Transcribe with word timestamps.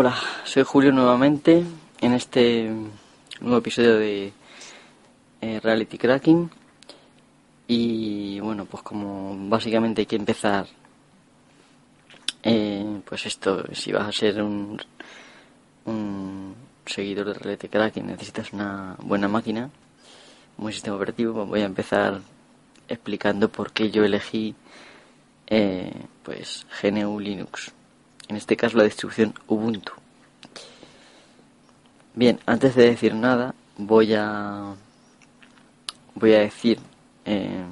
Hola, 0.00 0.16
soy 0.44 0.62
Julio 0.62 0.92
nuevamente 0.92 1.64
en 2.00 2.12
este 2.12 2.70
nuevo 3.40 3.56
episodio 3.56 3.98
de 3.98 4.32
eh, 5.40 5.58
Reality 5.60 5.98
Cracking. 5.98 6.48
Y 7.66 8.38
bueno, 8.38 8.64
pues 8.66 8.84
como 8.84 9.36
básicamente 9.48 10.02
hay 10.02 10.06
que 10.06 10.14
empezar, 10.14 10.68
eh, 12.44 13.00
pues 13.04 13.26
esto, 13.26 13.64
si 13.74 13.90
vas 13.90 14.06
a 14.06 14.12
ser 14.12 14.40
un, 14.40 14.80
un 15.86 16.54
seguidor 16.86 17.26
de 17.26 17.34
Reality 17.34 17.66
Cracking, 17.66 18.06
necesitas 18.06 18.52
una 18.52 18.94
buena 19.00 19.26
máquina, 19.26 19.64
un 20.58 20.62
buen 20.62 20.74
sistema 20.74 20.94
operativo, 20.94 21.34
pues 21.34 21.48
voy 21.48 21.62
a 21.62 21.66
empezar 21.66 22.20
explicando 22.86 23.48
por 23.48 23.72
qué 23.72 23.90
yo 23.90 24.04
elegí 24.04 24.54
eh, 25.48 25.92
pues 26.22 26.68
GNU 26.80 27.18
Linux. 27.18 27.72
En 28.28 28.36
este 28.36 28.56
caso 28.56 28.76
la 28.76 28.84
distribución 28.84 29.34
Ubuntu. 29.46 29.92
Bien, 32.14 32.38
antes 32.46 32.74
de 32.74 32.90
decir 32.90 33.14
nada, 33.14 33.54
voy 33.78 34.14
a 34.14 34.74
voy 36.14 36.34
a 36.34 36.40
decir 36.40 36.78
eh, 37.24 37.64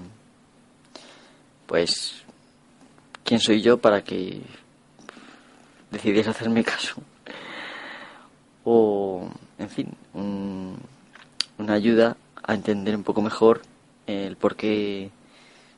pues 1.67 2.23
quién 3.25 3.41
soy 3.41 3.61
yo 3.61 3.79
para 3.79 4.03
que 4.05 4.41
decidieras 5.91 6.29
hacerme 6.29 6.63
caso 6.63 6.95
o 8.65 9.29
en 9.59 9.69
fin 9.69 9.97
una 11.59 11.73
ayuda 11.73 12.17
a 12.43 12.55
entender 12.55 12.95
un 12.95 13.03
poco 13.03 13.21
mejor 13.21 13.63
el 14.07 14.37
por 14.37 14.55
qué 14.55 15.11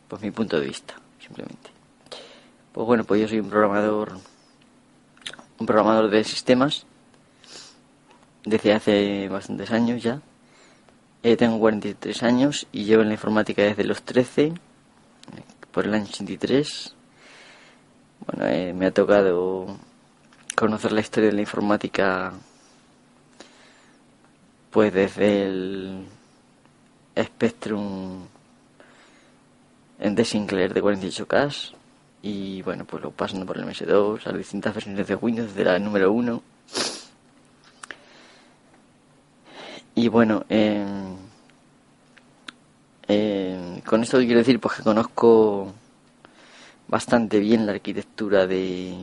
pues 0.08 0.20
mi 0.20 0.30
punto 0.30 0.60
de 0.60 0.66
vista 0.66 0.94
simplemente 1.20 1.70
pues 2.72 2.86
bueno 2.86 3.04
pues 3.04 3.22
yo 3.22 3.28
soy 3.28 3.40
un 3.40 3.48
programador 3.48 4.18
un 5.58 5.66
programador 5.66 6.10
de 6.10 6.24
sistemas 6.24 6.86
desde 8.44 8.72
hace 8.72 9.28
bastantes 9.28 9.70
años 9.70 10.02
ya. 10.02 10.20
Eh, 11.22 11.36
tengo 11.36 11.58
43 11.58 12.22
años 12.22 12.66
y 12.72 12.84
llevo 12.84 13.02
en 13.02 13.08
la 13.08 13.14
informática 13.14 13.62
desde 13.62 13.84
los 13.84 14.02
13, 14.02 14.54
por 15.72 15.84
el 15.84 15.94
año 15.94 16.04
83. 16.04 16.94
Bueno, 18.26 18.46
eh, 18.46 18.72
me 18.72 18.86
ha 18.86 18.90
tocado 18.92 19.78
conocer 20.56 20.92
la 20.92 21.00
historia 21.00 21.30
de 21.30 21.36
la 21.36 21.40
informática 21.40 22.32
pues 24.70 24.92
desde 24.92 25.44
el 25.44 26.04
Spectrum 27.16 28.26
de 29.98 30.24
Sinclair 30.24 30.72
de 30.72 30.82
48K 30.82 31.77
y 32.28 32.60
bueno, 32.62 32.84
pues 32.84 33.02
lo 33.02 33.10
pasando 33.10 33.46
por 33.46 33.56
el 33.56 33.64
MS2, 33.64 34.24
las 34.24 34.36
distintas 34.36 34.74
versiones 34.74 35.06
de 35.06 35.14
Windows, 35.14 35.54
de 35.54 35.64
la 35.64 35.78
número 35.78 36.12
1 36.12 36.42
Y 39.94 40.08
bueno, 40.08 40.44
eh, 40.48 40.84
con 43.84 44.02
esto 44.02 44.18
quiero 44.18 44.38
decir 44.38 44.60
pues 44.60 44.76
que 44.76 44.82
conozco 44.82 45.72
bastante 46.86 47.40
bien 47.40 47.66
la 47.66 47.72
arquitectura 47.72 48.46
de 48.46 48.94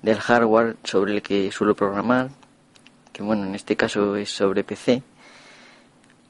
del 0.00 0.18
hardware 0.18 0.76
sobre 0.84 1.14
el 1.14 1.22
que 1.22 1.50
suelo 1.50 1.74
programar, 1.74 2.30
que 3.12 3.22
bueno, 3.22 3.44
en 3.44 3.54
este 3.54 3.76
caso 3.76 4.14
es 4.16 4.30
sobre 4.30 4.62
PC, 4.62 5.02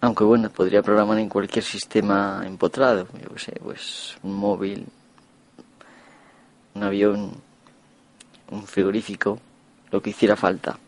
aunque 0.00 0.24
bueno, 0.24 0.50
podría 0.50 0.82
programar 0.82 1.18
en 1.18 1.28
cualquier 1.28 1.64
sistema 1.64 2.42
empotrado, 2.46 3.06
yo 3.22 3.38
sé, 3.38 3.52
pues 3.62 4.16
un 4.22 4.34
móvil, 4.34 4.86
un 6.76 6.82
avión, 6.82 7.32
un 8.50 8.66
frigorífico, 8.66 9.40
lo 9.90 10.02
que 10.02 10.10
hiciera 10.10 10.36
falta. 10.36 10.78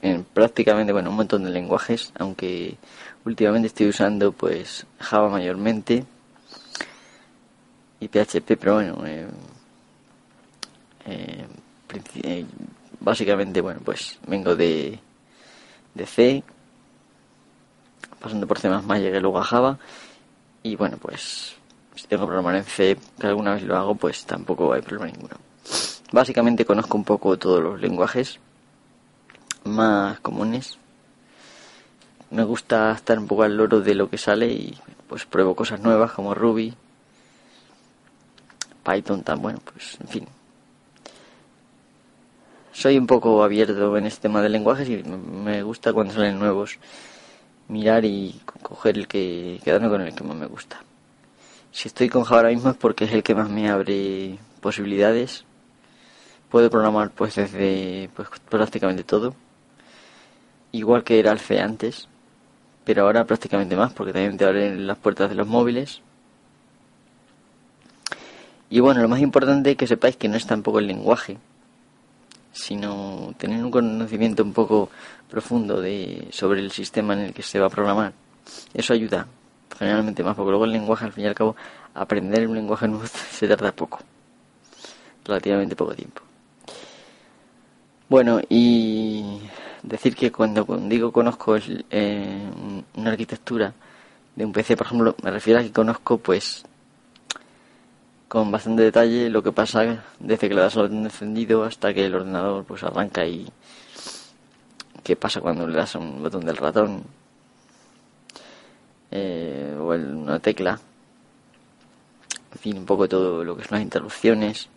En 0.00 0.24
prácticamente, 0.24 0.92
bueno, 0.92 1.10
un 1.10 1.16
montón 1.16 1.44
de 1.44 1.50
lenguajes, 1.50 2.12
aunque 2.18 2.76
últimamente 3.24 3.68
estoy 3.68 3.88
usando 3.88 4.32
pues 4.32 4.86
Java 5.00 5.28
mayormente 5.28 6.04
y 8.00 8.08
PHP, 8.08 8.56
pero 8.58 8.74
bueno, 8.74 9.06
eh, 9.06 9.26
eh, 11.06 11.46
eh, 12.22 12.46
básicamente, 13.00 13.60
bueno, 13.60 13.80
pues 13.84 14.18
vengo 14.26 14.54
de, 14.54 14.98
de 15.94 16.06
C, 16.06 16.44
pasando 18.20 18.46
por 18.46 18.58
C++, 18.58 18.68
llegué 18.68 19.20
luego 19.20 19.38
a 19.38 19.44
Java 19.44 19.78
y 20.62 20.76
bueno, 20.76 20.98
pues 20.98 21.56
si 21.94 22.06
tengo 22.06 22.28
que 22.28 22.56
en 22.56 22.64
C, 22.64 22.98
que 23.18 23.26
alguna 23.26 23.54
vez 23.54 23.62
lo 23.62 23.76
hago, 23.76 23.94
pues 23.94 24.24
tampoco 24.24 24.72
hay 24.72 24.82
problema 24.82 25.12
ninguno. 25.12 25.36
Básicamente 26.12 26.64
conozco 26.64 26.96
un 26.96 27.04
poco 27.04 27.38
todos 27.38 27.62
los 27.62 27.80
lenguajes, 27.80 28.38
más 29.64 30.20
comunes. 30.20 30.78
Me 32.30 32.44
gusta 32.44 32.92
estar 32.92 33.18
un 33.18 33.26
poco 33.26 33.42
al 33.42 33.56
loro 33.56 33.80
de 33.80 33.94
lo 33.94 34.10
que 34.10 34.18
sale 34.18 34.48
y 34.48 34.78
pues 35.08 35.24
pruebo 35.26 35.54
cosas 35.54 35.80
nuevas 35.80 36.12
como 36.12 36.34
Ruby, 36.34 36.74
Python 38.84 39.22
tan 39.22 39.40
bueno, 39.40 39.60
pues 39.64 39.98
en 40.00 40.08
fin. 40.08 40.28
Soy 42.72 42.98
un 42.98 43.06
poco 43.06 43.44
abierto 43.44 43.96
en 43.96 44.06
este 44.06 44.22
tema 44.22 44.42
de 44.42 44.48
lenguajes 44.48 44.88
y 44.88 45.02
me 45.04 45.62
gusta 45.62 45.92
cuando 45.92 46.12
salen 46.12 46.38
nuevos 46.38 46.78
mirar 47.68 48.04
y 48.04 48.40
coger 48.62 48.98
el 48.98 49.08
que 49.08 49.60
quedarme 49.64 49.88
con 49.88 50.00
el 50.00 50.14
que 50.14 50.24
más 50.24 50.36
me 50.36 50.46
gusta. 50.46 50.82
Si 51.74 51.88
estoy 51.88 52.08
con 52.08 52.22
Java 52.22 52.42
ahora 52.42 52.50
mismo 52.50 52.70
es 52.70 52.76
porque 52.76 53.04
es 53.04 53.12
el 53.12 53.24
que 53.24 53.34
más 53.34 53.50
me 53.50 53.68
abre 53.68 54.38
posibilidades. 54.60 55.44
Puedo 56.48 56.70
programar 56.70 57.10
pues 57.10 57.34
desde 57.34 58.08
pues 58.14 58.28
prácticamente 58.48 59.02
todo 59.02 59.34
igual 60.70 61.02
que 61.02 61.18
era 61.18 61.32
el 61.32 61.40
C 61.40 61.58
antes, 61.58 62.06
pero 62.84 63.02
ahora 63.02 63.24
prácticamente 63.24 63.74
más, 63.74 63.92
porque 63.92 64.12
también 64.12 64.36
te 64.36 64.44
abren 64.44 64.86
las 64.86 64.98
puertas 64.98 65.28
de 65.28 65.34
los 65.34 65.48
móviles. 65.48 66.00
Y 68.70 68.78
bueno, 68.78 69.02
lo 69.02 69.08
más 69.08 69.20
importante 69.20 69.72
es 69.72 69.76
que 69.76 69.88
sepáis 69.88 70.16
que 70.16 70.28
no 70.28 70.36
es 70.36 70.46
tampoco 70.46 70.78
el 70.78 70.86
lenguaje, 70.86 71.38
sino 72.52 73.34
tener 73.36 73.64
un 73.64 73.72
conocimiento 73.72 74.44
un 74.44 74.52
poco 74.52 74.90
profundo 75.28 75.80
de 75.80 76.28
sobre 76.30 76.60
el 76.60 76.70
sistema 76.70 77.14
en 77.14 77.20
el 77.20 77.34
que 77.34 77.42
se 77.42 77.58
va 77.58 77.66
a 77.66 77.70
programar. 77.70 78.12
Eso 78.74 78.92
ayuda 78.92 79.26
generalmente 79.78 80.22
más, 80.22 80.36
porque 80.36 80.50
luego 80.50 80.64
el 80.64 80.72
lenguaje, 80.72 81.04
al 81.04 81.12
fin 81.12 81.24
y 81.24 81.26
al 81.28 81.34
cabo, 81.34 81.56
aprender 81.94 82.46
un 82.48 82.54
lenguaje 82.54 82.88
nuevo 82.88 83.06
se 83.30 83.48
tarda 83.48 83.72
poco, 83.72 84.00
relativamente 85.24 85.76
poco 85.76 85.94
tiempo. 85.94 86.22
Bueno, 88.08 88.40
y 88.48 89.40
decir 89.82 90.14
que 90.14 90.30
cuando 90.30 90.64
digo 90.82 91.12
conozco 91.12 91.56
eh, 91.56 92.50
una 92.96 93.10
arquitectura 93.10 93.72
de 94.36 94.44
un 94.44 94.52
PC, 94.52 94.76
por 94.76 94.86
ejemplo, 94.86 95.14
me 95.22 95.30
refiero 95.30 95.60
a 95.60 95.62
que 95.62 95.72
conozco 95.72 96.18
pues 96.18 96.64
con 98.28 98.50
bastante 98.50 98.82
detalle 98.82 99.30
lo 99.30 99.42
que 99.42 99.52
pasa 99.52 100.04
desde 100.18 100.48
que 100.48 100.54
le 100.54 100.60
das 100.60 100.76
al 100.76 100.84
botón 100.84 101.04
encendido 101.04 101.64
hasta 101.64 101.94
que 101.94 102.06
el 102.06 102.14
ordenador 102.14 102.64
pues 102.64 102.82
arranca 102.82 103.24
y 103.24 103.46
qué 105.04 105.14
pasa 105.14 105.40
cuando 105.40 105.68
le 105.68 105.76
das 105.76 105.94
a 105.94 105.98
un 105.98 106.22
botón 106.22 106.44
del 106.44 106.56
ratón 106.56 107.04
eh, 109.14 109.76
o 109.78 109.94
una 109.94 110.40
tecla. 110.40 110.78
En 112.52 112.58
fin 112.58 112.78
un 112.78 112.84
poco 112.84 113.08
todo 113.08 113.44
lo 113.44 113.56
que 113.56 113.62
son 113.62 113.78
las 113.78 113.82
interrupciones. 113.82 114.68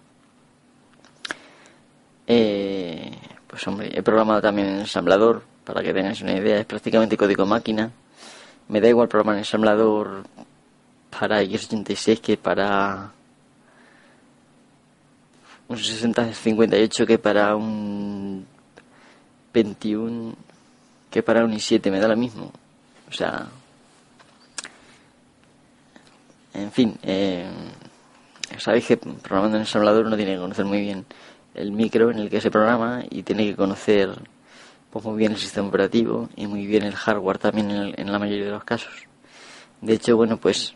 Eh, 2.28 3.12
pues 3.48 3.68
hombre, 3.68 3.90
he 3.98 4.04
programado 4.04 4.42
también 4.42 4.68
en 4.68 4.80
ensamblador, 4.82 5.44
para 5.64 5.82
que 5.82 5.94
tengáis 5.94 6.22
una 6.22 6.34
idea, 6.34 6.60
es 6.60 6.66
prácticamente 6.66 7.18
código 7.18 7.46
máquina. 7.46 7.92
Me 8.68 8.80
da 8.80 8.90
igual 8.90 9.08
programar 9.08 9.36
en 9.36 9.40
ensamblador 9.40 10.26
para 11.10 11.42
x86 11.42 12.20
que 12.22 12.38
para 12.38 13.12
un 15.68 15.78
6058 15.78 17.06
que 17.06 17.18
para 17.18 17.56
un 17.56 18.46
21 19.54 20.36
que 21.10 21.24
para 21.24 21.44
un 21.44 21.54
i7 21.54 21.90
me 21.90 22.00
da 22.00 22.08
lo 22.08 22.18
mismo. 22.18 22.52
O 23.10 23.14
sea 23.14 23.48
en 26.58 26.72
fin 26.72 26.98
eh, 27.04 27.48
sabéis 28.58 28.86
que 28.88 28.98
programando 28.98 29.58
en 29.58 29.62
ensamblador 29.62 30.06
uno 30.06 30.16
tiene 30.16 30.34
que 30.34 30.40
conocer 30.40 30.66
muy 30.66 30.82
bien 30.82 31.06
el 31.54 31.72
micro 31.72 32.12
en 32.12 32.20
el 32.20 32.30
que 32.30 32.42
se 32.42 32.52
programa 32.52 33.04
y 33.10 33.24
tiene 33.24 33.46
que 33.46 33.56
conocer 33.56 34.10
pues, 34.92 35.06
muy 35.06 35.18
bien 35.18 35.34
el 35.34 35.38
sistema 35.38 35.68
operativo 35.68 36.30
y 36.36 36.48
muy 36.48 36.66
bien 36.66 36.84
el 36.84 36.96
hardware 36.96 37.38
también 37.38 37.72
en, 37.72 38.12
la 38.12 38.20
mayoría 38.20 38.46
de 38.46 38.52
los 38.52 38.64
casos. 38.64 39.06
De 39.82 39.94
hecho, 39.94 40.16
bueno, 40.16 40.38
pues 40.38 40.76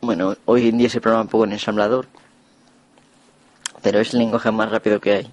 bueno, 0.00 0.36
hoy 0.44 0.68
en 0.68 0.78
día 0.78 0.88
se 0.88 1.00
programa 1.00 1.22
un 1.22 1.28
poco 1.28 1.44
en 1.44 1.52
ensamblador, 1.52 2.06
pero 3.82 4.00
es 4.00 4.12
el 4.12 4.20
lenguaje 4.20 4.50
más 4.50 4.70
rápido 4.70 5.00
que 5.00 5.12
hay. 5.12 5.30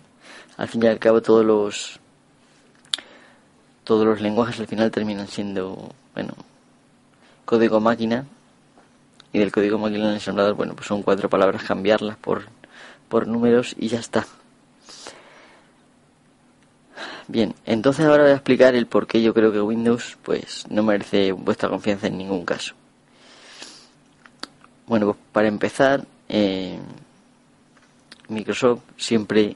Al 0.57 0.68
fin 0.68 0.83
y 0.83 0.88
al 0.88 1.00
cabo 1.00 1.21
todos 1.21 1.45
los 1.45 2.00
todos 3.83 4.06
los 4.06 4.21
lenguajes 4.21 4.59
al 4.59 4.68
final 4.68 4.92
terminan 4.92 5.27
siendo, 5.27 5.92
bueno, 6.13 6.33
código 7.45 7.80
máquina 7.81 8.25
y 9.33 9.39
del 9.39 9.51
código 9.51 9.77
máquina 9.77 10.07
en 10.07 10.13
ensamblador, 10.13 10.53
bueno, 10.53 10.75
pues 10.75 10.88
son 10.88 11.03
cuatro 11.03 11.30
palabras 11.30 11.63
cambiarlas 11.63 12.15
por 12.18 12.44
por 13.09 13.27
números 13.27 13.75
y 13.77 13.89
ya 13.89 14.00
está. 14.00 14.25
Bien, 17.27 17.53
entonces 17.65 18.06
ahora 18.06 18.24
voy 18.24 18.31
a 18.31 18.35
explicar 18.35 18.74
el 18.74 18.88
por 18.88 19.06
qué 19.06 19.21
yo 19.21 19.33
creo 19.33 19.51
que 19.51 19.62
Windows 19.62 20.18
pues 20.24 20.65
no 20.69 20.81
merece 20.81 21.31
vuestra 21.31 21.69
confianza 21.69 22.07
en 22.07 22.18
ningún 22.18 22.44
caso. 22.44 22.74
Bueno, 24.88 25.06
pues 25.06 25.18
para 25.31 25.47
empezar, 25.47 26.06
eh, 26.27 26.80
Microsoft 28.30 28.81
siempre 28.97 29.56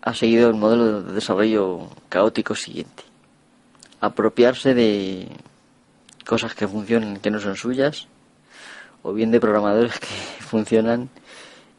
ha 0.00 0.14
seguido 0.14 0.48
el 0.48 0.56
modelo 0.56 1.02
de 1.02 1.12
desarrollo 1.12 1.88
caótico 2.08 2.54
siguiente. 2.54 3.04
Apropiarse 4.00 4.74
de 4.74 5.28
cosas 6.24 6.54
que 6.54 6.66
funcionan 6.66 7.18
que 7.18 7.30
no 7.30 7.38
son 7.38 7.56
suyas, 7.56 8.08
o 9.02 9.12
bien 9.12 9.30
de 9.30 9.40
programadores 9.40 9.98
que 9.98 10.06
funcionan 10.40 11.08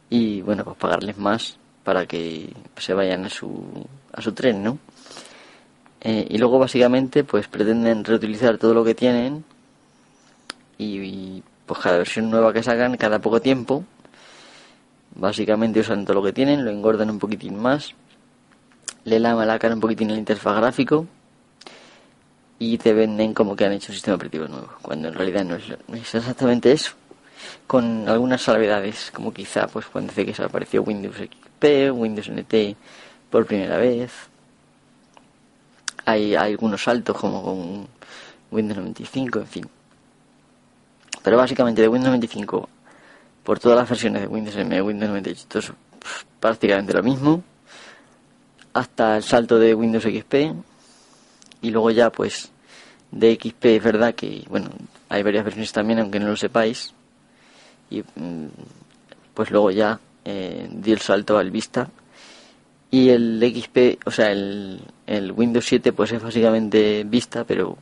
y 0.10 0.42
bueno, 0.42 0.64
pues 0.64 0.78
pagarles 0.78 1.18
más 1.18 1.58
para 1.84 2.06
que 2.06 2.54
se 2.78 2.94
vayan 2.94 3.26
a 3.26 3.30
su, 3.30 3.88
a 4.14 4.22
su 4.22 4.34
tren, 4.34 4.64
¿no? 4.64 4.78
Eh, 6.02 6.28
y 6.30 6.38
luego 6.38 6.60
básicamente 6.60 7.24
pues 7.24 7.48
pretenden 7.48 8.04
reutilizar 8.04 8.58
todo 8.58 8.74
lo 8.74 8.84
que 8.84 8.96
tienen 8.96 9.44
y, 10.78 11.44
pues 11.68 11.80
cada 11.80 12.00
versión 12.00 12.32
nueva 12.32 12.52
que 12.52 12.64
sacan 12.64 12.98
cada 12.98 13.20
poco 13.20 13.40
tiempo 13.40 13.86
básicamente 15.14 15.80
usan 15.80 16.06
todo 16.06 16.16
lo 16.16 16.24
que 16.24 16.34
tienen, 16.34 16.66
lo 16.66 16.72
engordan 16.72 17.12
un 17.12 17.20
poquitín 17.20 17.60
más 17.60 17.94
le 19.04 19.20
laman 19.20 19.48
la 19.48 19.60
cara 19.60 19.74
un 19.74 19.80
poquitín 19.80 20.12
el 20.12 20.18
interfaz 20.18 20.58
gráfico 20.58 21.08
y 22.60 22.78
te 22.78 22.94
venden 22.94 23.34
como 23.34 23.56
que 23.56 23.66
han 23.66 23.72
hecho 23.72 23.92
un 23.92 23.96
sistema 23.96 24.16
operativo 24.16 24.48
nuevo, 24.48 24.70
cuando 24.82 25.08
en 25.08 25.16
realidad 25.16 25.44
no 25.46 25.56
es, 25.56 25.64
no 25.88 25.96
es 25.96 26.14
exactamente 26.14 26.72
eso, 26.72 26.94
con 27.68 28.08
algunas 28.08 28.42
salvedades, 28.42 29.12
como 29.12 29.34
quizá 29.34 29.68
pues 29.68 29.86
cuando 29.86 30.10
dice 30.12 30.26
que 30.26 30.34
se 30.34 30.44
apareció 30.44 30.84
Windows 30.84 31.16
XP, 31.16 31.92
Windows 31.92 32.30
NT 32.30 32.76
por 33.30 33.46
primera 33.46 33.78
vez. 33.78 34.12
Hay, 36.06 36.36
algunos 36.36 36.84
saltos 36.84 37.18
como 37.18 37.44
con 37.44 37.88
Windows 38.52 38.78
95, 38.78 39.40
en 39.40 39.48
fin. 39.48 39.70
Pero 41.24 41.38
básicamente 41.38 41.82
de 41.82 41.88
Windows 41.88 42.10
95 42.10 42.70
por 43.44 43.60
todas 43.60 43.78
las 43.78 43.90
versiones 43.90 44.22
de 44.22 44.28
Windows 44.28 44.56
M, 44.56 44.82
Windows 44.82 45.10
98, 45.10 45.46
todo 45.48 45.60
es 45.60 45.72
prácticamente 46.40 46.94
lo 46.94 47.04
mismo 47.04 47.44
hasta 48.74 49.18
el 49.18 49.24
salto 49.24 49.60
de 49.60 49.74
Windows 49.74 50.04
XP 50.04 50.34
y 51.62 51.72
luego 51.72 51.92
ya 51.92 52.10
pues 52.12 52.52
de 53.12 53.36
XP 53.36 53.66
es 53.66 53.84
verdad 53.84 54.16
que 54.16 54.46
bueno 54.50 54.70
hay 55.10 55.24
varias 55.24 55.44
versiones 55.44 55.72
también 55.72 56.00
aunque 56.00 56.20
no 56.20 56.28
lo 56.28 56.38
sepáis 56.38 56.94
y 57.92 58.02
mm, 58.02 58.48
pues 59.36 59.52
luego 59.52 59.70
ya 59.70 60.00
eh, 60.26 60.68
di 60.72 60.92
el 60.92 61.00
salto 61.00 61.38
al 61.38 61.52
Vista 61.52 61.90
y 62.90 63.10
el 63.10 63.40
XP 63.40 64.08
o 64.08 64.12
sea 64.12 64.32
el, 64.32 64.82
el 65.06 65.32
Windows 65.32 65.66
7 65.66 65.94
pues 65.94 66.12
es 66.12 66.24
básicamente 66.24 67.04
Vista 67.04 67.44
pero 67.44 67.78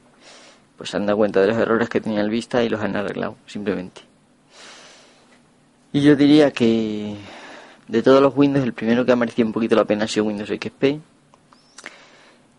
pues 0.78 0.90
se 0.90 0.98
han 0.98 1.06
dado 1.06 1.18
cuenta 1.18 1.40
de 1.40 1.48
los 1.48 1.58
errores 1.58 1.88
que 1.88 2.02
tenía 2.02 2.22
el 2.22 2.30
Vista 2.30 2.62
y 2.64 2.70
los 2.70 2.82
han 2.82 2.96
arreglado 2.96 3.38
simplemente 3.46 4.02
y 5.92 6.02
yo 6.02 6.16
diría 6.16 6.52
que 6.52 7.16
de 7.90 8.04
todos 8.04 8.22
los 8.22 8.38
Windows, 8.38 8.64
el 8.64 8.74
primero 8.74 9.04
que 9.04 9.12
ha 9.12 9.16
merecido 9.16 9.48
un 9.48 9.54
poquito 9.54 9.76
la 9.76 9.86
pena 9.86 10.06
ha 10.06 10.08
sido 10.08 10.28
Windows 10.28 10.50
XP 10.50 11.00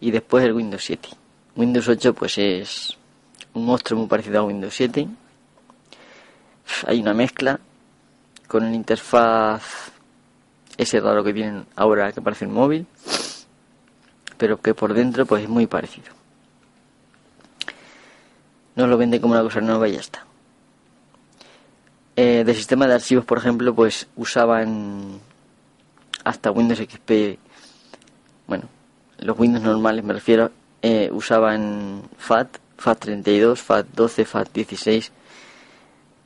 y 0.01 0.11
después 0.11 0.45
el 0.45 0.53
Windows 0.53 0.83
7. 0.85 1.09
Windows 1.55 1.89
8 1.89 2.15
pues 2.15 2.37
es 2.39 2.99
un 3.55 3.65
monstruo 3.65 4.01
muy 4.01 4.09
parecido 4.09 4.41
a 4.41 4.43
Windows 4.43 4.75
7. 4.75 5.07
Hay 6.87 7.01
una 7.01 7.15
mezcla 7.15 7.61
con 8.47 8.65
el 8.65 8.75
interfaz 8.75 9.91
ese 10.77 11.01
raro 11.01 11.23
que 11.23 11.33
tienen 11.33 11.67
ahora 11.77 12.13
que 12.13 12.23
parece 12.23 12.47
un 12.47 12.55
móvil, 12.55 12.87
pero 14.39 14.61
que 14.61 14.75
por 14.75 14.95
dentro 14.95 15.27
pues 15.27 15.43
es 15.43 15.49
muy 15.49 15.67
parecido. 15.67 16.09
No 18.77 18.87
lo 18.87 18.97
vende 18.97 19.21
como 19.21 19.35
una 19.35 19.43
cosa 19.43 19.61
nueva 19.61 19.89
y 19.89 19.93
ya 19.93 20.01
está. 20.01 20.25
Eh, 22.17 22.45
de 22.45 22.55
sistema 22.55 22.87
de 22.87 22.95
archivos, 22.95 23.25
por 23.25 23.39
ejemplo, 23.39 23.75
pues 23.75 24.09
usaban 24.17 25.21
hasta 26.25 26.51
Windows 26.51 26.81
XP, 26.81 27.39
bueno, 28.47 28.65
los 29.19 29.39
Windows 29.39 29.65
normales 29.65 30.05
me 30.05 30.13
refiero, 30.13 30.51
eh, 30.83 31.11
usaban 31.13 32.03
FAT, 32.19 32.59
FAT32, 32.79 33.57
FAT12, 33.57 34.27
FAT16, 34.27 35.11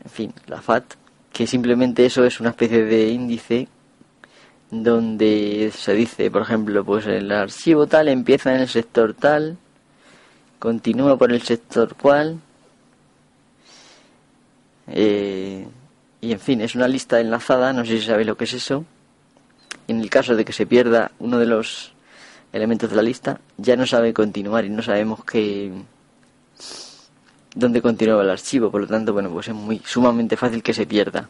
en 0.04 0.10
fin, 0.10 0.34
la 0.46 0.60
FAT, 0.60 0.84
que 1.32 1.46
simplemente 1.46 2.06
eso 2.06 2.24
es 2.24 2.40
una 2.40 2.50
especie 2.50 2.84
de 2.84 3.08
índice 3.08 3.68
donde 4.70 5.70
se 5.74 5.94
dice, 5.94 6.30
por 6.30 6.42
ejemplo, 6.42 6.84
pues 6.84 7.06
el 7.06 7.30
archivo 7.32 7.86
tal 7.86 8.08
empieza 8.08 8.54
en 8.54 8.60
el 8.60 8.68
sector 8.68 9.14
tal, 9.14 9.56
continúa 10.58 11.16
por 11.16 11.32
el 11.32 11.42
sector 11.42 11.94
cual, 11.94 12.40
eh, 14.88 15.66
y 16.20 16.32
en 16.32 16.40
fin, 16.40 16.60
es 16.60 16.74
una 16.74 16.88
lista 16.88 17.20
enlazada, 17.20 17.72
no 17.72 17.84
sé 17.84 17.98
si 17.98 18.06
sabéis 18.06 18.26
lo 18.26 18.36
que 18.36 18.44
es 18.44 18.54
eso. 18.54 18.84
En 19.88 20.00
el 20.00 20.08
caso 20.08 20.36
de 20.36 20.44
que 20.44 20.52
se 20.52 20.66
pierda 20.66 21.10
uno 21.18 21.38
de 21.38 21.46
los 21.46 21.92
elementos 22.52 22.90
de 22.90 22.96
la 22.96 23.02
lista, 23.02 23.40
ya 23.58 23.76
no 23.76 23.86
sabe 23.86 24.14
continuar 24.14 24.64
y 24.64 24.70
no 24.70 24.82
sabemos 24.82 25.24
qué 25.24 25.70
dónde 27.54 27.80
continúa 27.80 28.22
el 28.22 28.30
archivo, 28.30 28.70
por 28.70 28.80
lo 28.80 28.86
tanto, 28.86 29.12
bueno, 29.12 29.30
pues 29.30 29.48
es 29.48 29.54
muy 29.54 29.80
sumamente 29.84 30.36
fácil 30.36 30.62
que 30.62 30.74
se 30.74 30.86
pierda. 30.86 31.28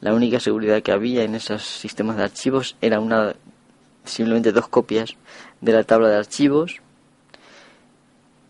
La 0.00 0.14
única 0.14 0.40
seguridad 0.40 0.82
que 0.82 0.92
había 0.92 1.22
en 1.22 1.34
esos 1.34 1.62
sistemas 1.62 2.16
de 2.16 2.24
archivos 2.24 2.76
era 2.80 3.00
una 3.00 3.34
simplemente 4.04 4.52
dos 4.52 4.68
copias 4.68 5.16
de 5.60 5.72
la 5.72 5.84
tabla 5.84 6.08
de 6.08 6.16
archivos 6.16 6.80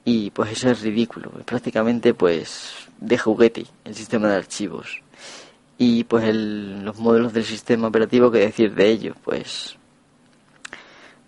y 0.05 0.31
pues 0.31 0.53
eso 0.53 0.71
es 0.71 0.81
ridículo, 0.81 1.31
prácticamente 1.45 2.15
pues 2.15 2.73
de 2.99 3.19
juguete 3.19 3.67
el 3.85 3.95
sistema 3.95 4.29
de 4.29 4.37
archivos. 4.37 5.03
Y 5.77 6.05
pues 6.05 6.25
el, 6.25 6.85
los 6.85 6.99
modelos 6.99 7.33
del 7.33 7.45
sistema 7.45 7.89
operativo, 7.89 8.31
¿qué 8.31 8.39
decir 8.39 8.75
de 8.75 8.89
ellos? 8.89 9.17
Pues 9.25 9.77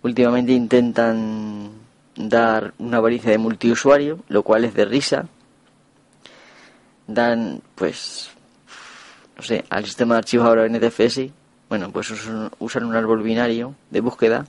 últimamente 0.03 0.53
intentan 0.53 1.71
dar 2.15 2.73
una 2.77 2.99
variedad 2.99 3.31
de 3.31 3.37
multiusuario, 3.37 4.19
lo 4.27 4.43
cual 4.43 4.65
es 4.65 4.73
de 4.73 4.85
risa. 4.85 5.27
Dan, 7.07 7.61
pues, 7.75 8.31
no 9.35 9.43
sé, 9.43 9.65
al 9.69 9.85
sistema 9.85 10.15
de 10.15 10.19
archivos 10.19 10.47
ahora 10.47 10.67
NTFS, 10.67 11.29
bueno, 11.69 11.91
pues 11.91 12.11
usan 12.59 12.85
un 12.85 12.95
árbol 12.95 13.23
binario 13.23 13.75
de 13.89 14.01
búsqueda, 14.01 14.45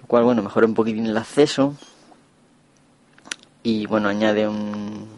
lo 0.00 0.06
cual, 0.06 0.24
bueno, 0.24 0.42
mejora 0.42 0.66
un 0.66 0.74
poquitín 0.74 1.06
el 1.06 1.16
acceso 1.16 1.76
y, 3.62 3.86
bueno, 3.86 4.08
añade 4.08 4.46
un, 4.46 5.08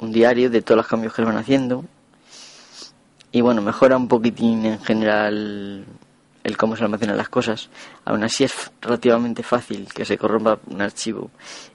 un 0.00 0.12
diario 0.12 0.50
de 0.50 0.62
todos 0.62 0.76
los 0.76 0.86
cambios 0.86 1.12
que 1.12 1.22
le 1.22 1.26
van 1.26 1.36
haciendo 1.36 1.84
y 3.30 3.40
bueno, 3.40 3.60
mejora 3.60 3.96
un 3.96 4.08
poquitín 4.08 4.64
en 4.64 4.80
general 4.80 5.84
el 6.44 6.56
cómo 6.56 6.76
se 6.76 6.84
almacenan 6.84 7.16
las 7.16 7.28
cosas. 7.28 7.68
Aún 8.04 8.24
así 8.24 8.44
es 8.44 8.70
relativamente 8.80 9.42
fácil 9.42 9.88
que 9.92 10.04
se 10.04 10.16
corrompa 10.16 10.58
un 10.66 10.80
archivo. 10.80 11.30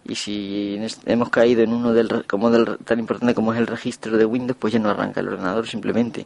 Y 0.05 0.15
si 0.15 0.79
hemos 1.05 1.29
caído 1.29 1.63
en 1.63 1.73
uno 1.73 1.93
del, 1.93 2.25
como 2.25 2.49
del, 2.49 2.77
tan 2.79 2.99
importante 2.99 3.33
como 3.33 3.53
es 3.53 3.59
el 3.59 3.67
registro 3.67 4.17
de 4.17 4.25
Windows, 4.25 4.57
pues 4.59 4.73
ya 4.73 4.79
no 4.79 4.89
arranca 4.89 5.19
el 5.19 5.29
ordenador 5.29 5.67
simplemente. 5.67 6.25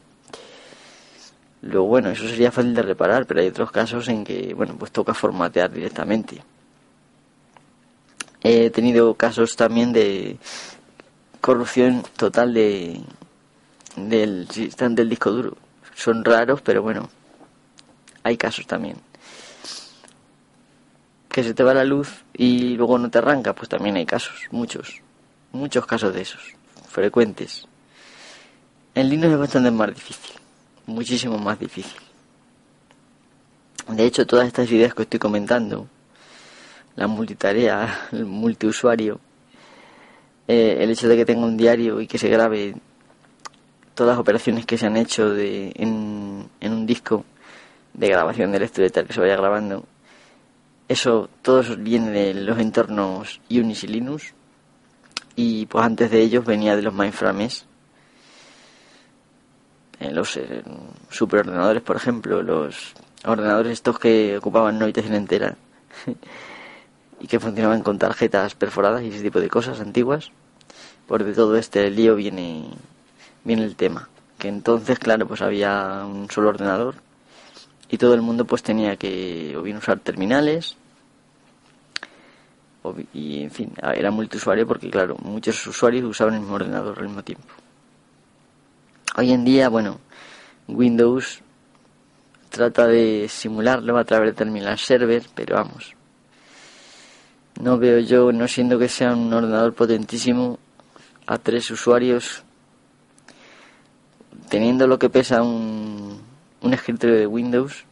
Lo 1.62 1.84
bueno, 1.84 2.10
eso 2.10 2.28
sería 2.28 2.52
fácil 2.52 2.74
de 2.74 2.84
reparar, 2.84 3.26
pero 3.26 3.42
hay 3.42 3.48
otros 3.48 3.72
casos 3.72 4.08
en 4.08 4.24
que, 4.24 4.54
bueno, 4.54 4.76
pues 4.78 4.92
toca 4.92 5.14
formatear 5.14 5.72
directamente. 5.72 6.42
He 8.44 8.70
tenido 8.70 9.16
casos 9.16 9.56
también 9.56 9.92
de 9.92 10.38
corrupción 11.42 12.04
total 12.16 12.54
de, 12.54 13.02
del 13.96 14.48
del 14.48 15.10
disco 15.10 15.32
duro. 15.32 15.58
Son 15.96 16.24
raros, 16.24 16.62
pero 16.62 16.84
bueno, 16.84 17.10
hay 18.28 18.38
casos 18.38 18.68
también. 18.68 18.98
Que 21.30 21.44
se 21.44 21.54
te 21.54 21.64
va 21.64 21.74
la 21.74 21.84
luz 21.84 22.24
y 22.34 22.76
luego 22.76 22.98
no 22.98 23.10
te 23.10 23.20
arranca, 23.20 23.54
pues 23.54 23.70
también 23.70 23.96
hay 23.96 24.06
casos, 24.06 24.48
muchos, 24.52 25.02
muchos 25.52 25.86
casos 25.86 26.14
de 26.14 26.22
esos, 26.22 26.42
frecuentes. 26.90 27.68
En 28.96 29.10
Linux 29.10 29.34
es 29.34 29.40
bastante 29.40 29.72
más 29.72 29.94
difícil, 29.94 30.36
muchísimo 30.88 31.38
más 31.38 31.60
difícil. 31.60 32.02
De 33.88 34.06
hecho, 34.06 34.26
todas 34.26 34.48
estas 34.48 34.70
ideas 34.72 34.94
que 34.94 35.04
estoy 35.04 35.20
comentando, 35.20 35.88
la 36.96 37.08
multitarea, 37.08 38.10
el 38.12 38.26
multiusuario, 38.26 39.20
eh, 40.48 40.78
el 40.80 40.90
hecho 40.90 41.08
de 41.08 41.16
que 41.16 41.26
tenga 41.26 41.46
un 41.46 41.56
diario 41.56 42.02
y 42.02 42.08
que 42.08 42.18
se 42.18 42.30
grabe 42.30 42.76
todas 43.98 44.14
las 44.14 44.20
operaciones 44.20 44.66
que 44.66 44.78
se 44.78 44.86
han 44.86 44.96
hecho 44.96 45.30
de, 45.30 45.72
en, 45.76 46.50
un 46.62 46.86
disco 46.86 47.26
de 47.98 48.08
grabación 48.08 48.52
de 48.52 48.60
lectura 48.60 48.88
y 48.88 48.90
tal 48.90 49.06
que 49.06 49.14
se 49.14 49.20
vaya 49.20 49.36
grabando, 49.36 49.86
eso 50.88 51.30
todo 51.42 51.60
eso 51.60 51.76
viene 51.76 52.12
de 52.12 52.34
los 52.34 52.58
entornos 52.60 53.42
Unix 53.50 53.84
y 53.84 53.88
Linux 53.88 54.34
y 55.36 55.66
pues 55.66 55.84
antes 55.84 56.10
de 56.10 56.22
ellos 56.22 56.46
venía 56.46 56.76
de 56.76 56.82
los 56.82 56.94
mainframes 56.94 57.66
los 60.00 60.38
eh, 60.38 60.64
superordenadores 61.10 61.82
por 61.82 61.98
ejemplo 61.98 62.42
los 62.42 62.94
ordenadores 63.26 63.74
estos 63.74 64.00
que 64.00 64.38
ocupaban 64.38 64.76
una 64.76 64.86
habitación 64.86 65.16
entera 65.16 65.58
y 67.20 67.28
que 67.28 67.40
funcionaban 67.40 67.82
con 67.82 67.98
tarjetas 67.98 68.56
perforadas 68.56 69.04
y 69.04 69.10
ese 69.10 69.22
tipo 69.22 69.40
de 69.40 69.50
cosas 69.50 69.80
antiguas. 69.80 70.32
Por 71.08 71.24
de 71.24 71.34
todo 71.34 71.56
este 71.56 71.90
lío 71.90 72.16
viene, 72.16 72.70
viene 73.44 73.64
el 73.64 73.76
tema. 73.76 74.10
Que 74.38 74.50
entonces, 74.50 75.00
claro, 75.00 75.28
pues 75.28 75.42
había 75.42 76.04
un 76.06 76.30
solo 76.30 76.50
ordenador 76.50 76.96
y 77.90 77.98
todo 77.98 78.14
el 78.14 78.22
mundo 78.22 78.46
pues 78.46 78.64
tenía 78.64 78.96
que 78.96 79.56
o 79.58 79.62
bien 79.62 79.78
usar 79.78 80.00
terminales 80.00 80.78
y 83.14 83.44
en 83.44 83.52
fin, 83.52 83.74
era 83.82 84.12
multiusuario 84.12 84.68
porque 84.68 84.90
claro, 84.90 85.18
muchos 85.22 85.66
usuarios 85.68 86.06
usaban 86.06 86.36
el 86.36 86.42
mismo 86.42 86.56
ordenador 86.56 86.98
al 87.00 87.06
mismo 87.06 87.24
tiempo. 87.24 87.48
Hoy 89.18 89.32
en 89.32 89.44
día, 89.44 89.70
bueno, 89.70 90.00
Windows 90.68 91.42
trata 92.50 92.88
de 92.88 93.28
simularlo 93.30 93.98
a 93.98 94.06
través 94.06 94.32
de 94.32 94.36
terminal 94.36 94.78
server, 94.78 95.24
pero 95.34 95.56
vamos. 95.56 95.96
No 97.60 97.78
veo 97.78 98.00
yo, 98.00 98.32
no 98.32 98.48
siendo 98.48 98.78
que 98.78 98.88
sea 98.88 99.14
un 99.14 99.34
ordenador 99.34 99.74
potentísimo, 99.74 100.60
a 101.26 101.38
tres 101.40 101.70
usuarios, 101.72 102.44
teniendo 104.50 104.88
lo 104.88 105.00
que 105.00 105.10
pesa 105.10 105.42
un, 105.42 106.22
un 106.68 106.74
escritorio 106.74 107.16
de 107.16 107.28
Windows, 107.28 107.86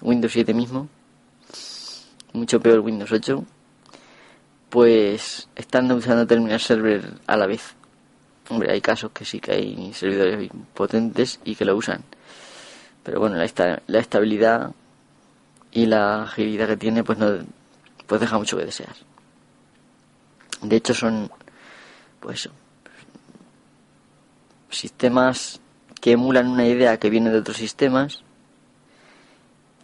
Windows 0.00 0.32
7 0.32 0.54
mismo, 0.54 0.88
mucho 2.32 2.60
peor 2.60 2.78
Windows 2.78 3.10
8, 3.10 3.44
pues 4.70 5.48
están 5.56 5.90
usando 5.90 6.24
terminal 6.24 6.60
server 6.60 7.14
a 7.26 7.36
la 7.36 7.46
vez. 7.46 7.74
Hombre, 8.48 8.70
hay 8.70 8.80
casos 8.80 9.10
que 9.10 9.24
sí 9.24 9.40
que 9.40 9.52
hay 9.52 9.92
servidores 9.94 10.48
potentes 10.74 11.40
y 11.44 11.56
que 11.56 11.64
lo 11.64 11.74
usan. 11.76 12.04
Pero 13.02 13.18
bueno, 13.18 13.34
la, 13.36 13.82
la 13.86 13.98
estabilidad 13.98 14.72
y 15.72 15.86
la 15.86 16.22
agilidad 16.22 16.68
que 16.68 16.76
tiene 16.76 17.02
pues 17.02 17.18
no 17.18 17.38
pues 18.06 18.20
deja 18.20 18.38
mucho 18.38 18.56
que 18.56 18.64
desear. 18.64 18.94
De 20.62 20.76
hecho 20.76 20.94
son 20.94 21.30
pues 22.20 22.48
sistemas 24.70 25.60
que 26.04 26.12
emulan 26.12 26.48
una 26.48 26.66
idea 26.66 26.98
que 26.98 27.08
viene 27.08 27.30
de 27.30 27.38
otros 27.38 27.56
sistemas 27.56 28.22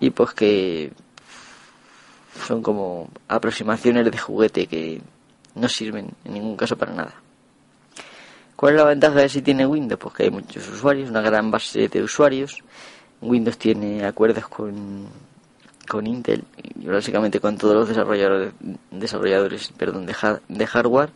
y 0.00 0.10
pues 0.10 0.34
que 0.34 0.92
son 2.46 2.62
como 2.62 3.08
aproximaciones 3.26 4.04
de 4.04 4.18
juguete 4.18 4.66
que 4.66 5.00
no 5.54 5.66
sirven 5.66 6.10
en 6.26 6.34
ningún 6.34 6.58
caso 6.58 6.76
para 6.76 6.92
nada. 6.92 7.14
¿Cuál 8.54 8.74
es 8.74 8.80
la 8.80 8.88
ventaja 8.88 9.14
de 9.14 9.30
si 9.30 9.40
tiene 9.40 9.64
Windows? 9.64 9.98
Pues 9.98 10.14
que 10.14 10.24
hay 10.24 10.30
muchos 10.30 10.68
usuarios, 10.68 11.08
una 11.08 11.22
gran 11.22 11.50
base 11.50 11.88
de 11.88 12.02
usuarios. 12.02 12.62
Windows 13.22 13.56
tiene 13.56 14.04
acuerdos 14.04 14.46
con, 14.46 15.06
con 15.88 16.06
Intel 16.06 16.44
y 16.78 16.86
básicamente 16.86 17.40
con 17.40 17.56
todos 17.56 17.74
los 17.74 17.88
desarrolladores, 17.88 18.52
desarrolladores 18.90 19.72
perdón, 19.74 20.04
de, 20.04 20.14
de 20.48 20.66
hardware. 20.66 21.08